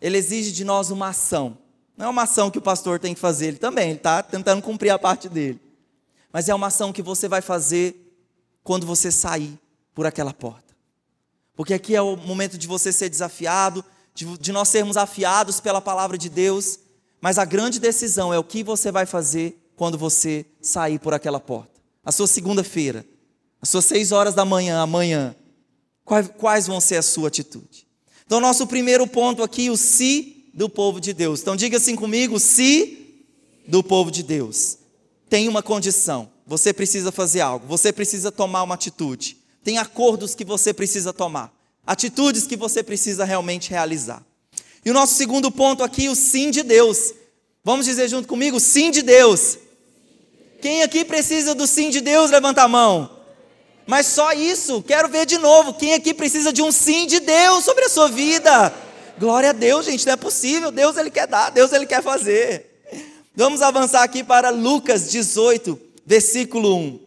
[0.00, 1.58] ele exige de nós uma ação.
[1.96, 4.62] Não é uma ação que o pastor tem que fazer, ele também, ele está tentando
[4.62, 5.60] cumprir a parte dele.
[6.32, 8.14] Mas é uma ação que você vai fazer
[8.62, 9.58] quando você sair
[9.94, 10.76] por aquela porta.
[11.56, 13.84] Porque aqui é o momento de você ser desafiado,
[14.14, 16.78] de, de nós sermos afiados pela palavra de Deus.
[17.20, 21.40] Mas a grande decisão é o que você vai fazer quando você sair por aquela
[21.40, 21.80] porta.
[22.04, 23.04] A sua segunda-feira,
[23.60, 25.34] as suas seis horas da manhã, amanhã,
[26.04, 27.87] quais, quais vão ser a sua atitude?
[28.28, 31.40] Então, nosso primeiro ponto aqui, o se do povo de Deus.
[31.40, 33.22] Então, diga assim comigo: se
[33.66, 34.76] do povo de Deus.
[35.30, 39.38] Tem uma condição, você precisa fazer algo, você precisa tomar uma atitude.
[39.64, 41.50] Tem acordos que você precisa tomar,
[41.86, 44.22] atitudes que você precisa realmente realizar.
[44.84, 47.14] E o nosso segundo ponto aqui, o sim de Deus.
[47.64, 49.56] Vamos dizer junto comigo: sim de Deus.
[50.60, 53.17] Quem aqui precisa do sim de Deus, levanta a mão.
[53.88, 55.72] Mas só isso, quero ver de novo.
[55.72, 58.70] Quem aqui precisa de um sim de Deus sobre a sua vida?
[59.18, 60.70] Glória a Deus, gente, não é possível.
[60.70, 62.84] Deus ele quer dar, Deus ele quer fazer.
[63.34, 67.00] Vamos avançar aqui para Lucas 18, versículo 1.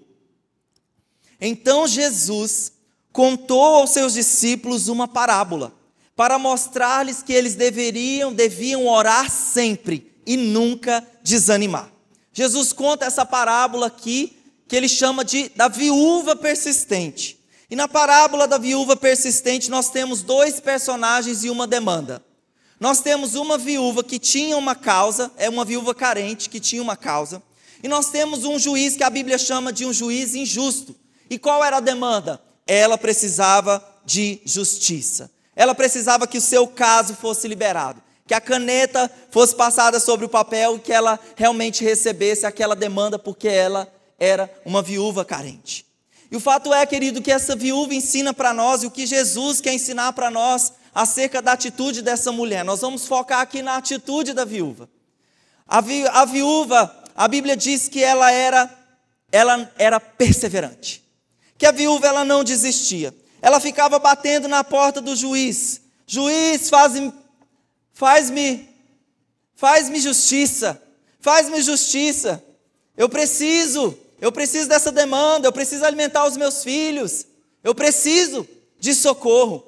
[1.39, 2.71] Então Jesus
[3.13, 5.71] contou aos seus discípulos uma parábola,
[6.15, 11.91] para mostrar-lhes que eles deveriam, deviam orar sempre e nunca desanimar.
[12.33, 14.40] Jesus conta essa parábola aqui
[14.71, 17.37] que ele chama de da viúva persistente.
[17.69, 22.23] E na parábola da viúva persistente, nós temos dois personagens e uma demanda.
[22.79, 26.95] Nós temos uma viúva que tinha uma causa, é uma viúva carente que tinha uma
[26.95, 27.43] causa.
[27.83, 30.95] E nós temos um juiz que a Bíblia chama de um juiz injusto.
[31.29, 32.41] E qual era a demanda?
[32.65, 35.29] Ela precisava de justiça.
[35.53, 40.29] Ela precisava que o seu caso fosse liberado, que a caneta fosse passada sobre o
[40.29, 43.85] papel e que ela realmente recebesse aquela demanda porque ela
[44.21, 45.83] era uma viúva carente.
[46.29, 49.59] E o fato é, querido, que essa viúva ensina para nós e o que Jesus
[49.59, 52.63] quer ensinar para nós acerca da atitude dessa mulher.
[52.63, 54.87] Nós vamos focar aqui na atitude da viúva.
[55.67, 58.69] A, vi, a viúva, a Bíblia diz que ela era,
[59.31, 61.03] ela era perseverante.
[61.57, 63.15] Que a viúva ela não desistia.
[63.41, 65.81] Ela ficava batendo na porta do juiz.
[66.05, 67.11] Juiz, faz-me
[67.91, 68.69] faz-me
[69.55, 70.79] faz-me justiça.
[71.19, 72.43] Faz-me justiça.
[72.95, 77.25] Eu preciso eu preciso dessa demanda, eu preciso alimentar os meus filhos,
[77.63, 78.47] eu preciso
[78.79, 79.65] de socorro.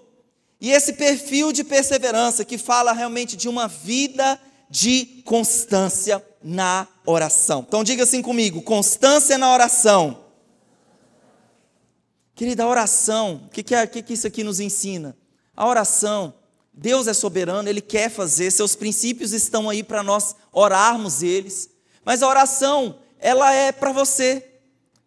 [0.61, 4.39] E esse perfil de perseverança que fala realmente de uma vida
[4.69, 7.65] de constância na oração.
[7.67, 10.23] Então diga assim comigo: constância na oração.
[12.35, 15.15] Querida, a oração, o que, que, é, que, que isso aqui nos ensina?
[15.55, 16.33] A oração,
[16.73, 21.69] Deus é soberano, Ele quer fazer, seus princípios estão aí para nós orarmos eles.
[22.03, 24.45] Mas a oração, ela é para você.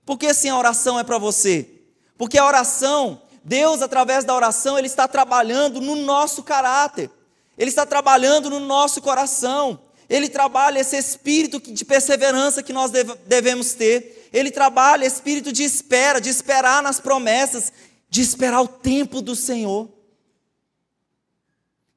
[0.07, 1.69] Por que assim a oração é para você?
[2.17, 7.11] Porque a oração, Deus, através da oração, Ele está trabalhando no nosso caráter,
[7.59, 12.91] Ele está trabalhando no nosso coração, Ele trabalha esse espírito de perseverança que nós
[13.27, 17.71] devemos ter, Ele trabalha espírito de espera, de esperar nas promessas,
[18.09, 19.91] de esperar o tempo do Senhor.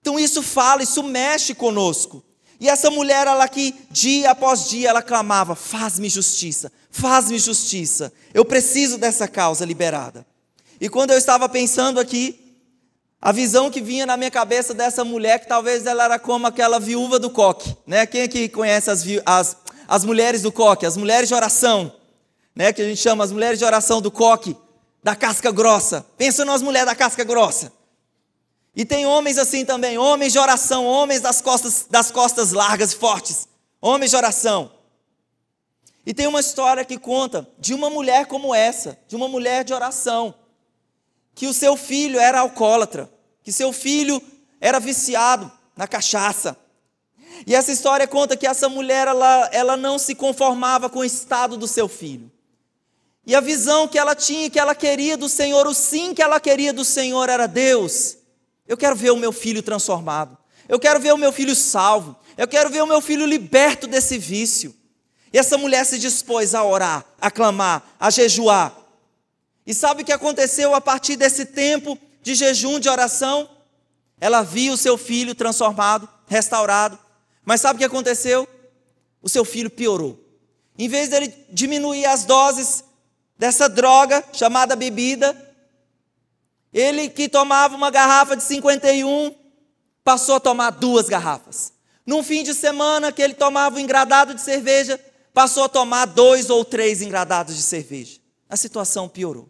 [0.01, 2.25] Então isso fala, isso mexe conosco.
[2.60, 8.12] E essa mulher, ela que dia após dia ela clamava: faz-me justiça, faz-me justiça.
[8.34, 10.26] Eu preciso dessa causa liberada.
[10.82, 12.50] E quando eu estava pensando aqui,
[13.22, 16.80] a visão que vinha na minha cabeça dessa mulher, que talvez ela era como aquela
[16.80, 18.06] viúva do coque, né?
[18.06, 21.93] Quem aqui conhece as, as, as mulheres do coque, as mulheres de oração,
[22.56, 22.74] né?
[22.74, 24.56] Que a gente chama as mulheres de oração do coque,
[25.04, 26.06] da casca grossa.
[26.17, 27.72] Pensa nas mulheres da casca grossa.
[28.75, 32.95] E tem homens assim também, homens de oração, homens das costas, das costas largas e
[32.95, 33.47] fortes,
[33.82, 34.71] homens de oração.
[36.05, 39.73] E tem uma história que conta de uma mulher como essa, de uma mulher de
[39.73, 40.34] oração,
[41.36, 43.12] que o seu filho era alcoólatra,
[43.43, 44.22] que seu filho
[44.61, 46.57] era viciado na cachaça.
[47.45, 51.57] E essa história conta que essa mulher ela, ela não se conformava com o estado
[51.57, 52.32] do seu filho.
[53.26, 56.39] E a visão que ela tinha, que ela queria do Senhor, o sim que ela
[56.39, 58.17] queria do Senhor era Deus.
[58.70, 60.38] Eu quero ver o meu filho transformado.
[60.67, 62.15] Eu quero ver o meu filho salvo.
[62.38, 64.76] Eu quero ver o meu filho liberto desse vício.
[65.34, 68.78] E essa mulher se dispôs a orar, a clamar, a jejuar.
[69.65, 73.49] E sabe o que aconteceu a partir desse tempo de jejum, de oração?
[74.22, 76.97] Ela viu o seu filho transformado, restaurado.
[77.43, 78.47] Mas sabe o que aconteceu?
[79.20, 80.24] O seu filho piorou.
[80.78, 82.84] Em vez dele diminuir as doses
[83.36, 85.49] dessa droga chamada bebida,
[86.74, 89.34] ele que tomava uma garrafa de 51,
[90.03, 91.74] passou a tomar duas garrafas.
[92.05, 94.99] Num fim de semana que ele tomava um engradado de cerveja,
[95.34, 98.20] passou a tomar dois ou três engradados de cerveja.
[98.49, 99.49] A situação piorou.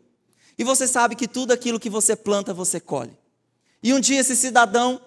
[0.58, 3.18] E você sabe que tudo aquilo que você planta, você colhe.
[3.82, 5.02] E um dia esse cidadão,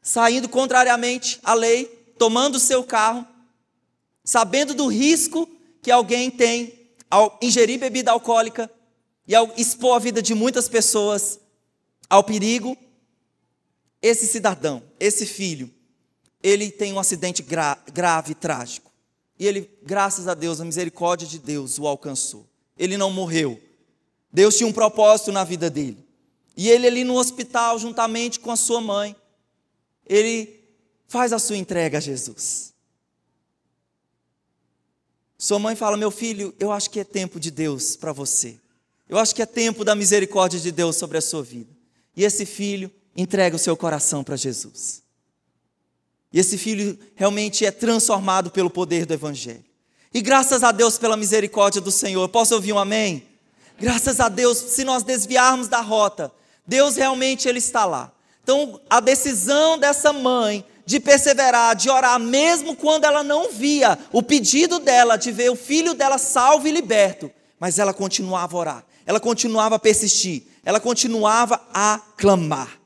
[0.00, 3.26] saindo contrariamente à lei, tomando o seu carro,
[4.22, 5.48] sabendo do risco
[5.82, 8.70] que alguém tem ao ingerir bebida alcoólica
[9.30, 11.38] e ao expor a vida de muitas pessoas
[12.08, 12.76] ao perigo,
[14.02, 15.72] esse cidadão, esse filho,
[16.42, 18.90] ele tem um acidente gra grave, trágico.
[19.38, 22.44] E ele, graças a Deus, a misericórdia de Deus o alcançou.
[22.76, 23.62] Ele não morreu.
[24.32, 26.04] Deus tinha um propósito na vida dele.
[26.56, 29.14] E ele ali no hospital, juntamente com a sua mãe,
[30.08, 30.60] ele
[31.06, 32.74] faz a sua entrega a Jesus.
[35.38, 38.58] Sua mãe fala: Meu filho, eu acho que é tempo de Deus para você.
[39.10, 41.68] Eu acho que é tempo da misericórdia de Deus sobre a sua vida.
[42.16, 45.02] E esse filho entrega o seu coração para Jesus.
[46.32, 49.64] E esse filho realmente é transformado pelo poder do Evangelho.
[50.14, 52.28] E graças a Deus pela misericórdia do Senhor.
[52.28, 53.26] Posso ouvir um amém?
[53.80, 56.32] Graças a Deus, se nós desviarmos da rota,
[56.64, 58.12] Deus realmente ele está lá.
[58.44, 64.22] Então, a decisão dessa mãe de perseverar, de orar, mesmo quando ela não via o
[64.22, 68.84] pedido dela de ver o filho dela salvo e liberto, mas ela continuava a orar,
[69.10, 72.80] ela continuava a persistir, ela continuava a clamar.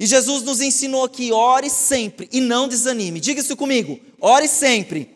[0.00, 3.20] E Jesus nos ensinou aqui: ore sempre e não desanime.
[3.20, 5.14] Diga isso comigo: ore sempre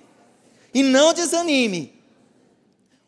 [0.73, 1.93] e não desanime.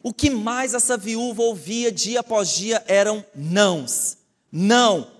[0.02, 4.18] O que mais essa viúva ouvia dia após dia eram nãos.
[4.50, 5.12] Não,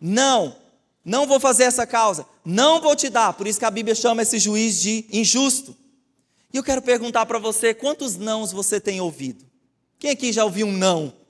[0.00, 0.56] não,
[1.04, 3.34] não vou fazer essa causa, não vou te dar.
[3.34, 5.76] Por isso que a Bíblia chama esse juiz de injusto.
[6.54, 9.44] E eu quero perguntar para você: quantos nãos você tem ouvido?
[9.98, 11.20] Quem aqui já ouviu um não?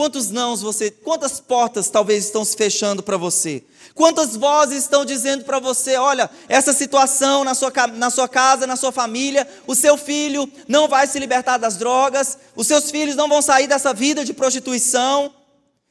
[0.00, 3.62] Quantos nãos você, quantas portas talvez estão se fechando para você?
[3.94, 8.76] Quantas vozes estão dizendo para você, olha, essa situação na sua, na sua casa, na
[8.76, 13.28] sua família, o seu filho não vai se libertar das drogas, os seus filhos não
[13.28, 15.34] vão sair dessa vida de prostituição.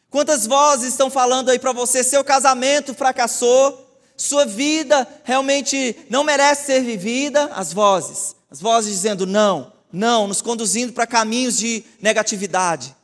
[0.10, 6.66] Quantas vozes estão falando aí para você, seu casamento fracassou, sua vida realmente não merece
[6.66, 7.52] ser vivida?
[7.54, 12.98] As vozes, as vozes dizendo não, não, nos conduzindo para caminhos de negatividade.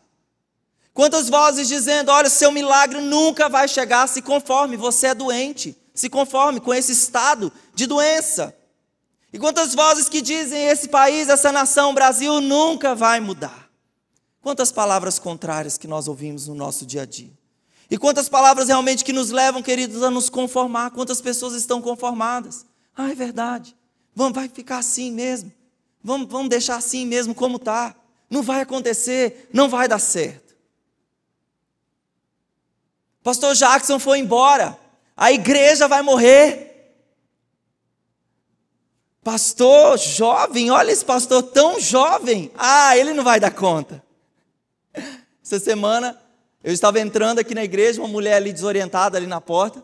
[0.96, 6.10] Quantas vozes dizendo: olha, seu milagre nunca vai chegar, se conforme, você é doente, se
[6.10, 8.56] conforme com esse estado de doença.
[9.32, 13.70] E quantas vozes que dizem: esse país, essa nação, Brasil nunca vai mudar.
[14.42, 17.34] Quantas palavras contrárias que nós ouvimos no nosso dia a dia.
[17.92, 20.92] E quantas palavras realmente que nos levam, queridos, a nos conformar.
[20.92, 22.66] Quantas pessoas estão conformadas?
[22.96, 23.76] Ah, é verdade.
[24.16, 25.52] Vamos, vai ficar assim mesmo.
[26.02, 27.94] Vamos, vamos deixar assim mesmo como está.
[28.30, 30.45] Não vai acontecer, não vai dar certo.
[33.26, 34.78] Pastor Jackson foi embora.
[35.18, 36.94] A igreja vai morrer.
[39.24, 42.52] Pastor jovem, olha esse pastor tão jovem.
[42.56, 44.04] Ah, ele não vai dar conta.
[45.44, 46.22] Essa semana
[46.64, 49.84] eu estava entrando aqui na igreja, uma mulher ali desorientada ali na porta,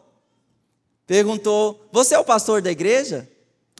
[1.07, 3.27] perguntou: "Você é o pastor da igreja?"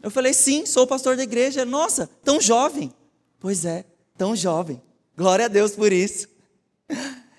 [0.02, 2.92] Eu falei: "Sim, sou o pastor da igreja." Nossa, tão jovem.
[3.38, 3.84] Pois é,
[4.18, 4.82] tão jovem.
[5.16, 6.26] Glória a Deus por isso.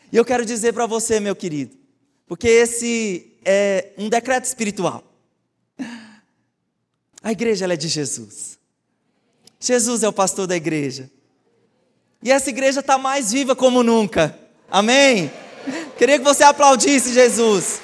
[0.09, 1.82] E eu quero dizer para você, meu querido,
[2.27, 5.03] porque esse é um decreto espiritual.
[7.21, 8.59] A igreja é de Jesus.
[9.59, 11.09] Jesus é o pastor da igreja.
[12.21, 14.37] E essa igreja está mais viva como nunca.
[14.69, 15.31] Amém?
[15.97, 17.81] Queria que você aplaudisse Jesus.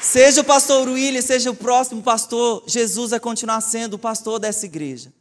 [0.00, 4.64] Seja o pastor William, seja o próximo pastor, Jesus vai continuar sendo o pastor dessa
[4.64, 5.12] igreja.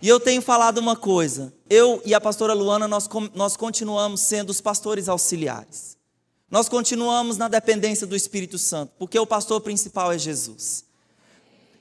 [0.00, 4.50] E eu tenho falado uma coisa: eu e a pastora Luana, nós, nós continuamos sendo
[4.50, 5.96] os pastores auxiliares.
[6.50, 10.84] Nós continuamos na dependência do Espírito Santo, porque o pastor principal é Jesus.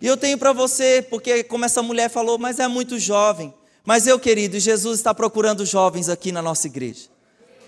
[0.01, 3.53] E eu tenho para você, porque como essa mulher falou, mas é muito jovem.
[3.83, 7.07] Mas eu, querido, Jesus está procurando jovens aqui na nossa igreja.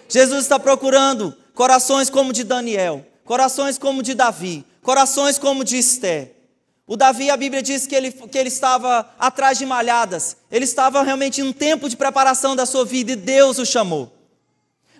[0.09, 6.36] Jesus está procurando corações como de Daniel, corações como de Davi, corações como de Esther.
[6.87, 11.03] O Davi, a Bíblia diz que ele, que ele estava atrás de malhadas, ele estava
[11.03, 14.09] realmente em um tempo de preparação da sua vida e Deus o chamou.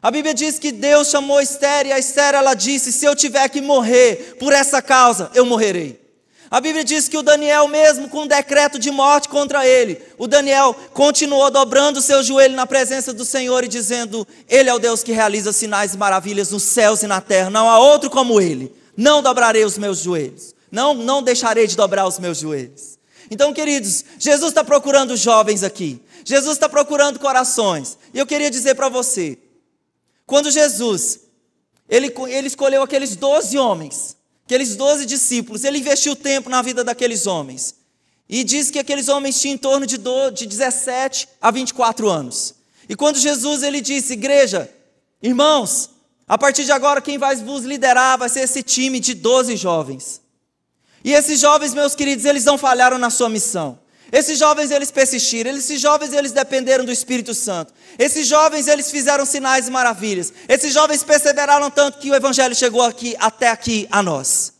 [0.02, 3.48] A Bíblia diz que Deus chamou Esther e a Esther ela disse: Se eu tiver
[3.48, 6.06] que morrer por essa causa, eu morrerei.
[6.52, 10.28] A Bíblia diz que o Daniel, mesmo com um decreto de morte contra ele, o
[10.28, 14.80] Daniel continuou dobrando o seu joelho na presença do Senhor e dizendo: Ele é o
[14.80, 18.42] Deus que realiza sinais e maravilhas nos céus e na terra, não há outro como
[18.42, 18.76] ele.
[18.96, 20.57] Não dobrarei os meus joelhos.
[20.72, 22.98] Não, não deixarei de dobrar os meus joelhos.
[23.30, 26.02] Então, queridos, Jesus está procurando jovens aqui.
[26.24, 27.98] Jesus está procurando corações.
[28.14, 29.38] E eu queria dizer para você,
[30.26, 31.22] quando Jesus,
[31.90, 37.28] ele, ele escolheu aqueles doze homens, aqueles doze discípulos, ele investiu tempo na vida daqueles
[37.28, 37.76] homens.
[38.30, 39.98] E diz que aqueles homens tinham em torno de,
[40.34, 42.56] de 17 a 24 anos.
[42.90, 44.70] E quando Jesus ele disse, igreja,
[45.22, 45.90] irmãos,
[46.28, 50.22] a partir de agora quem vai vos liderar vai ser esse time de 12 jovens.
[51.04, 53.80] E esses jovens, meus queridos, eles não falharam na sua missão.
[54.12, 57.74] Esses jovens eles persistiram, esses jovens eles dependeram do Espírito Santo.
[58.00, 60.32] Esses jovens eles fizeram sinais e maravilhas.
[60.48, 64.54] Esses jovens perseveraram tanto que o evangelho chegou aqui até aqui a nós.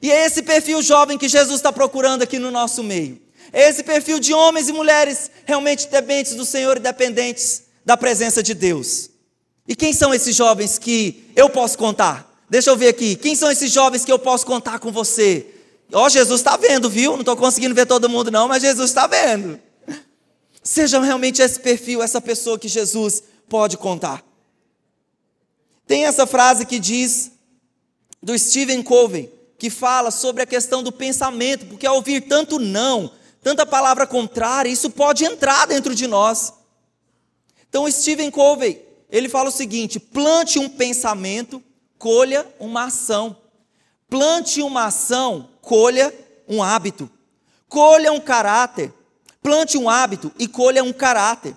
[0.00, 3.20] E é esse perfil jovem que Jesus está procurando aqui no nosso meio.
[3.52, 8.42] É esse perfil de homens e mulheres realmente dependentes do Senhor e dependentes da presença
[8.42, 9.10] de Deus.
[9.66, 12.27] E quem são esses jovens que eu posso contar?
[12.48, 13.14] Deixa eu ver aqui.
[13.16, 15.46] Quem são esses jovens que eu posso contar com você?
[15.92, 17.12] Ó, oh, Jesus está vendo, viu?
[17.12, 19.60] Não estou conseguindo ver todo mundo, não, mas Jesus está vendo.
[20.62, 24.22] Seja realmente esse perfil, essa pessoa que Jesus pode contar.
[25.86, 27.32] Tem essa frase que diz
[28.22, 33.10] do Stephen Covey, que fala sobre a questão do pensamento, porque ao ouvir tanto não,
[33.42, 36.52] tanta palavra contrária, isso pode entrar dentro de nós.
[37.68, 41.62] Então, Stephen Covey, ele fala o seguinte: plante um pensamento,
[41.98, 43.36] colha uma ação.
[44.08, 46.14] Plante uma ação, colha
[46.48, 47.10] um hábito.
[47.68, 48.92] Colha um caráter.
[49.42, 51.56] Plante um hábito e colha um caráter.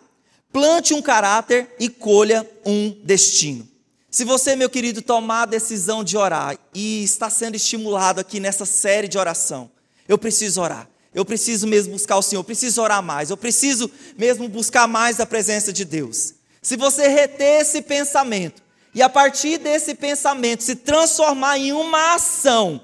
[0.52, 3.68] Plante um caráter e colha um destino.
[4.10, 8.66] Se você, meu querido, tomar a decisão de orar e está sendo estimulado aqui nessa
[8.66, 9.72] série de oração,
[10.08, 10.90] eu preciso orar.
[11.14, 15.20] Eu preciso mesmo buscar o Senhor, eu preciso orar mais, eu preciso mesmo buscar mais
[15.20, 16.34] a presença de Deus.
[16.62, 18.62] Se você reter esse pensamento
[18.94, 22.82] e a partir desse pensamento se transformar em uma ação,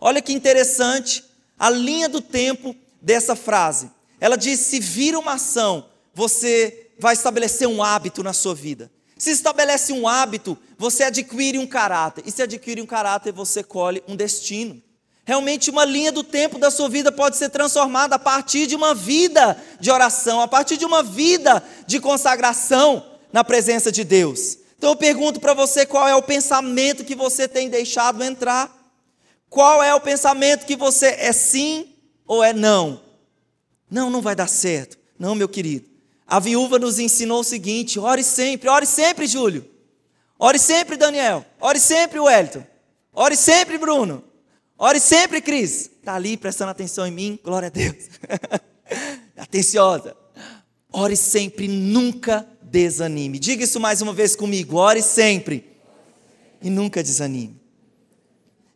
[0.00, 1.24] olha que interessante
[1.58, 3.90] a linha do tempo dessa frase.
[4.20, 8.90] Ela diz: se vir uma ação, você vai estabelecer um hábito na sua vida.
[9.16, 12.22] Se estabelece um hábito, você adquire um caráter.
[12.24, 14.80] E se adquire um caráter, você colhe um destino.
[15.24, 18.94] Realmente, uma linha do tempo da sua vida pode ser transformada a partir de uma
[18.94, 24.56] vida de oração, a partir de uma vida de consagração na presença de Deus.
[24.78, 28.72] Então, eu pergunto para você qual é o pensamento que você tem deixado entrar.
[29.50, 33.02] Qual é o pensamento que você é sim ou é não?
[33.90, 34.96] Não, não vai dar certo.
[35.18, 35.88] Não, meu querido.
[36.26, 39.68] A viúva nos ensinou o seguinte: ore sempre, ore sempre, Júlio.
[40.38, 41.44] Ore sempre, Daniel.
[41.60, 42.64] Ore sempre, Wellington.
[43.12, 44.22] Ore sempre, Bruno.
[44.78, 45.90] Ore sempre, Cris.
[45.98, 47.96] Está ali prestando atenção em mim, glória a Deus.
[49.36, 50.16] Atenciosa.
[50.92, 53.38] Ore sempre, nunca desanime.
[53.38, 54.76] Diga isso mais uma vez comigo.
[54.76, 55.64] Ore sempre
[56.62, 57.60] e nunca desanime.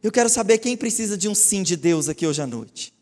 [0.03, 2.93] Eu quero saber quem precisa de um sim de Deus aqui hoje à noite.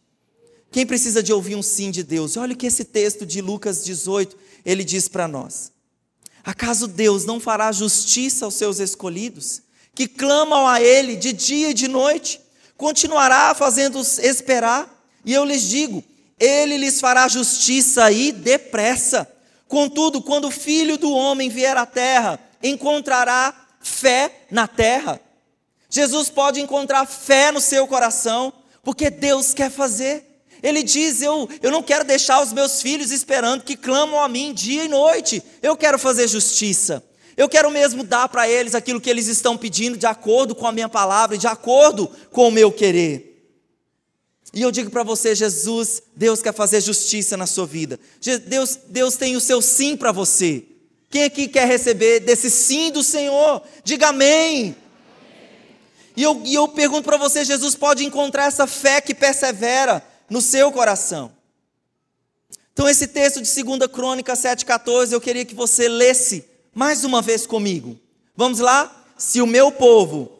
[0.70, 2.36] Quem precisa de ouvir um sim de Deus?
[2.36, 5.72] Olha o que esse texto de Lucas 18, ele diz para nós.
[6.44, 9.62] Acaso Deus não fará justiça aos seus escolhidos,
[9.94, 12.40] que clamam a Ele de dia e de noite?
[12.76, 15.04] Continuará fazendo-os esperar?
[15.24, 16.02] E eu lhes digo:
[16.38, 19.28] Ele lhes fará justiça e depressa.
[19.70, 25.20] Contudo, quando o filho do homem vier à terra, encontrará fé na terra.
[25.88, 28.52] Jesus pode encontrar fé no seu coração,
[28.82, 30.42] porque Deus quer fazer.
[30.60, 34.52] Ele diz: eu, eu não quero deixar os meus filhos esperando que clamam a mim
[34.52, 35.40] dia e noite.
[35.62, 37.04] Eu quero fazer justiça.
[37.36, 40.72] Eu quero mesmo dar para eles aquilo que eles estão pedindo, de acordo com a
[40.72, 43.29] minha palavra, de acordo com o meu querer.
[44.52, 48.00] E eu digo para você, Jesus, Deus quer fazer justiça na sua vida.
[48.46, 50.64] Deus, Deus tem o seu sim para você.
[51.08, 53.62] Quem aqui quer receber desse sim do Senhor?
[53.84, 54.76] Diga amém.
[56.16, 60.40] E eu, e eu pergunto para você: Jesus pode encontrar essa fé que persevera no
[60.40, 61.32] seu coração.
[62.72, 66.44] Então, esse texto de 2 Crônica 7,14, eu queria que você lesse
[66.74, 67.98] mais uma vez comigo.
[68.36, 69.04] Vamos lá?
[69.18, 70.39] Se o meu povo.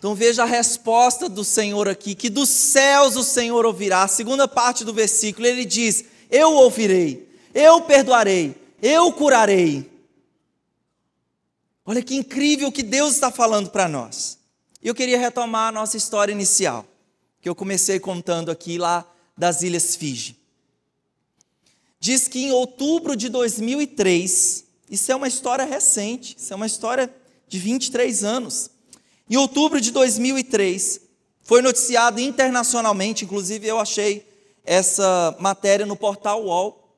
[0.00, 4.04] Então veja a resposta do Senhor aqui, que dos céus o Senhor ouvirá.
[4.04, 9.90] A segunda parte do versículo, ele diz: Eu ouvirei, eu perdoarei, eu curarei.
[11.84, 14.38] Olha que incrível que Deus está falando para nós.
[14.82, 16.86] Eu queria retomar a nossa história inicial,
[17.42, 20.34] que eu comecei contando aqui lá das Ilhas Fiji.
[21.98, 27.14] Diz que em outubro de 2003, isso é uma história recente, isso é uma história
[27.46, 28.70] de 23 anos.
[29.30, 31.02] Em outubro de 2003,
[31.40, 34.26] foi noticiado internacionalmente, inclusive eu achei
[34.64, 36.96] essa matéria no portal UOL,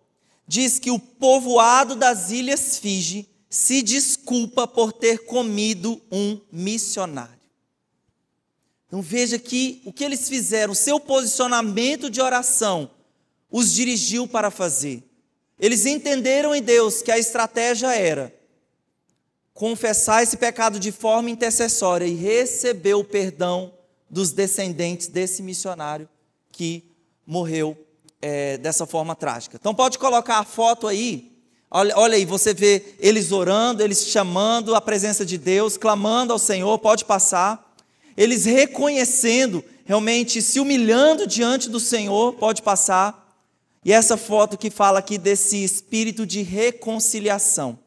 [0.48, 7.38] diz que o povoado das Ilhas Fiji se desculpa por ter comido um missionário.
[8.86, 12.90] Então veja que o que eles fizeram, o seu posicionamento de oração,
[13.50, 15.02] os dirigiu para fazer.
[15.58, 18.34] Eles entenderam em Deus que a estratégia era
[19.54, 23.72] confessar esse pecado de forma intercessória e receber o perdão
[24.08, 26.08] dos descendentes desse missionário
[26.50, 26.84] que
[27.26, 27.76] morreu
[28.20, 29.56] é, dessa forma trágica.
[29.60, 31.32] Então pode colocar a foto aí.
[31.70, 36.38] Olha, olha aí, você vê eles orando, eles chamando a presença de Deus, clamando ao
[36.38, 37.74] Senhor, pode passar.
[38.14, 43.22] Eles reconhecendo, realmente se humilhando diante do Senhor, pode passar.
[43.84, 47.78] E essa foto que fala aqui desse espírito de reconciliação.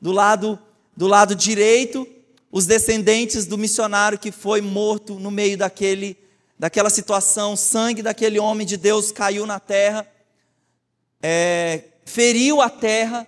[0.00, 0.58] Do lado
[0.96, 2.06] do lado direito,
[2.50, 6.16] os descendentes do missionário que foi morto no meio daquele,
[6.58, 10.06] daquela situação, o sangue daquele homem de Deus caiu na terra,
[11.20, 13.26] é, feriu a terra,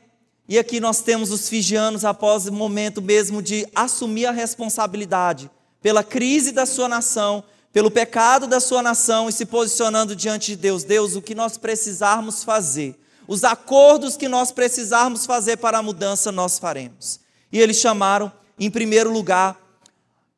[0.48, 5.50] e aqui nós temos os figianos após o momento mesmo de assumir a responsabilidade
[5.82, 7.42] pela crise da sua nação,
[7.72, 10.84] pelo pecado da sua nação e se posicionando diante de Deus.
[10.84, 12.94] Deus, o que nós precisarmos fazer,
[13.26, 17.25] os acordos que nós precisarmos fazer para a mudança, nós faremos.
[17.52, 19.60] E eles chamaram, em primeiro lugar,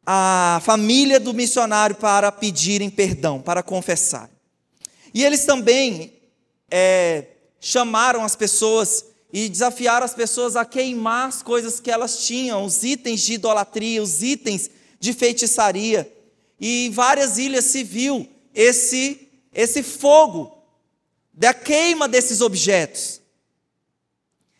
[0.04, 4.30] a família do missionário para pedirem perdão, para confessar.
[5.12, 6.12] E eles também
[6.70, 7.26] é,
[7.60, 12.82] chamaram as pessoas e desafiaram as pessoas a queimar as coisas que elas tinham, os
[12.82, 16.10] itens de idolatria, os itens de feitiçaria.
[16.58, 20.56] E em várias ilhas se viu esse, esse fogo
[21.32, 23.20] da queima desses objetos.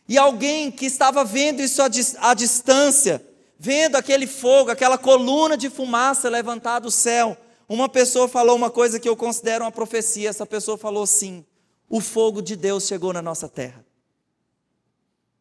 [0.09, 3.22] E alguém que estava vendo isso à distância,
[3.59, 7.36] vendo aquele fogo, aquela coluna de fumaça levantar do céu,
[7.68, 10.30] uma pessoa falou uma coisa que eu considero uma profecia.
[10.30, 11.44] Essa pessoa falou assim:
[11.90, 13.84] o fogo de Deus chegou na nossa terra.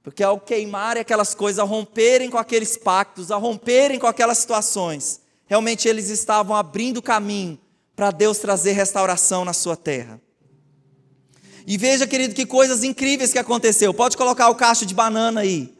[0.03, 5.21] Porque ao queimarem aquelas coisas, a romperem com aqueles pactos, a romperem com aquelas situações,
[5.45, 7.57] realmente eles estavam abrindo caminho
[7.95, 10.21] para Deus trazer restauração na sua terra.
[11.67, 13.93] E veja, querido, que coisas incríveis que aconteceu.
[13.93, 15.75] Pode colocar o cacho de banana aí.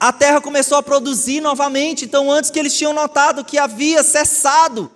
[0.00, 2.06] A terra começou a produzir novamente.
[2.06, 4.90] Então, antes que eles tinham notado que havia cessado,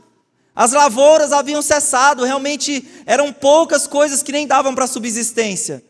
[0.55, 2.25] as lavouras haviam cessado.
[2.25, 5.85] Realmente eram poucas coisas que nem davam para subsistência.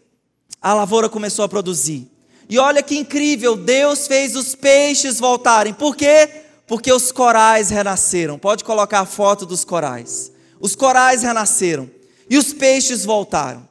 [0.60, 2.10] A lavoura começou a produzir.
[2.48, 5.72] E olha que incrível, Deus fez os peixes voltarem.
[5.72, 6.28] Por quê?
[6.66, 8.40] Porque os corais renasceram.
[8.40, 10.32] Pode colocar a foto dos corais.
[10.58, 11.88] Os corais renasceram
[12.28, 13.65] e os peixes voltaram.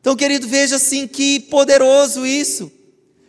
[0.00, 2.70] Então, querido, veja assim que poderoso isso.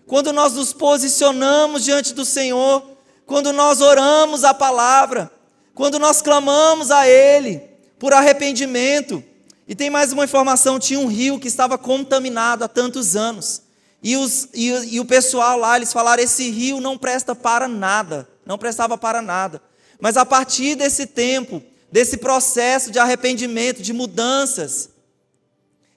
[0.06, 2.84] Quando nós nos posicionamos diante do Senhor,
[3.26, 5.32] quando nós oramos a palavra,
[5.74, 7.62] quando nós clamamos a Ele
[8.00, 9.24] por arrependimento.
[9.68, 13.62] E tem mais uma informação: tinha um rio que estava contaminado há tantos anos.
[14.02, 18.28] E, os, e, e o pessoal lá, eles falaram: esse rio não presta para nada,
[18.46, 19.62] não prestava para nada.
[20.00, 21.62] Mas a partir desse tempo,
[21.92, 24.90] desse processo de arrependimento, de mudanças,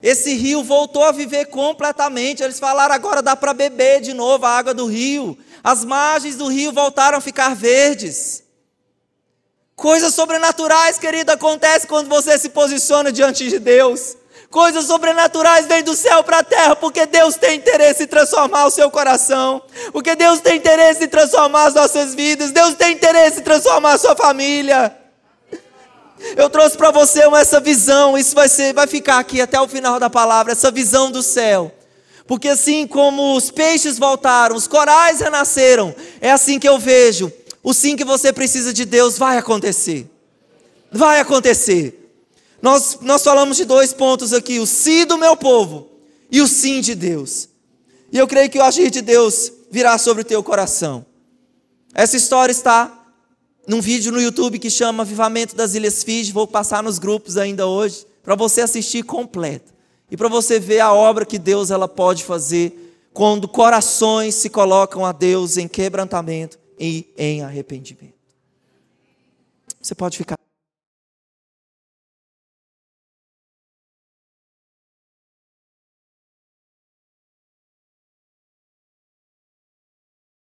[0.03, 2.42] esse rio voltou a viver completamente.
[2.42, 5.38] Eles falaram: agora dá para beber de novo a água do rio.
[5.62, 8.42] As margens do rio voltaram a ficar verdes.
[9.76, 14.16] Coisas sobrenaturais, querido, acontecem quando você se posiciona diante de Deus.
[14.50, 18.70] Coisas sobrenaturais vêm do céu para a terra, porque Deus tem interesse em transformar o
[18.70, 23.42] seu coração, porque Deus tem interesse em transformar as nossas vidas, Deus tem interesse em
[23.42, 25.01] transformar a sua família.
[26.37, 29.99] Eu trouxe para você essa visão, isso vai ser, vai ficar aqui até o final
[29.99, 31.73] da palavra, essa visão do céu.
[32.27, 37.33] Porque assim como os peixes voltaram, os corais renasceram, é assim que eu vejo.
[37.62, 40.09] O sim que você precisa de Deus vai acontecer.
[40.91, 42.11] Vai acontecer.
[42.61, 45.91] Nós, nós falamos de dois pontos aqui: o sim do meu povo
[46.31, 47.49] e o sim de Deus.
[48.12, 51.05] E eu creio que o agir de Deus virá sobre o teu coração.
[51.95, 53.01] Essa história está
[53.66, 57.66] num vídeo no YouTube que chama Avivamento das Ilhas Fiji, vou passar nos grupos ainda
[57.66, 59.72] hoje, para você assistir completo.
[60.10, 62.82] E para você ver a obra que Deus ela pode fazer
[63.12, 68.14] quando corações se colocam a Deus em quebrantamento e em arrependimento.
[69.80, 70.36] Você pode ficar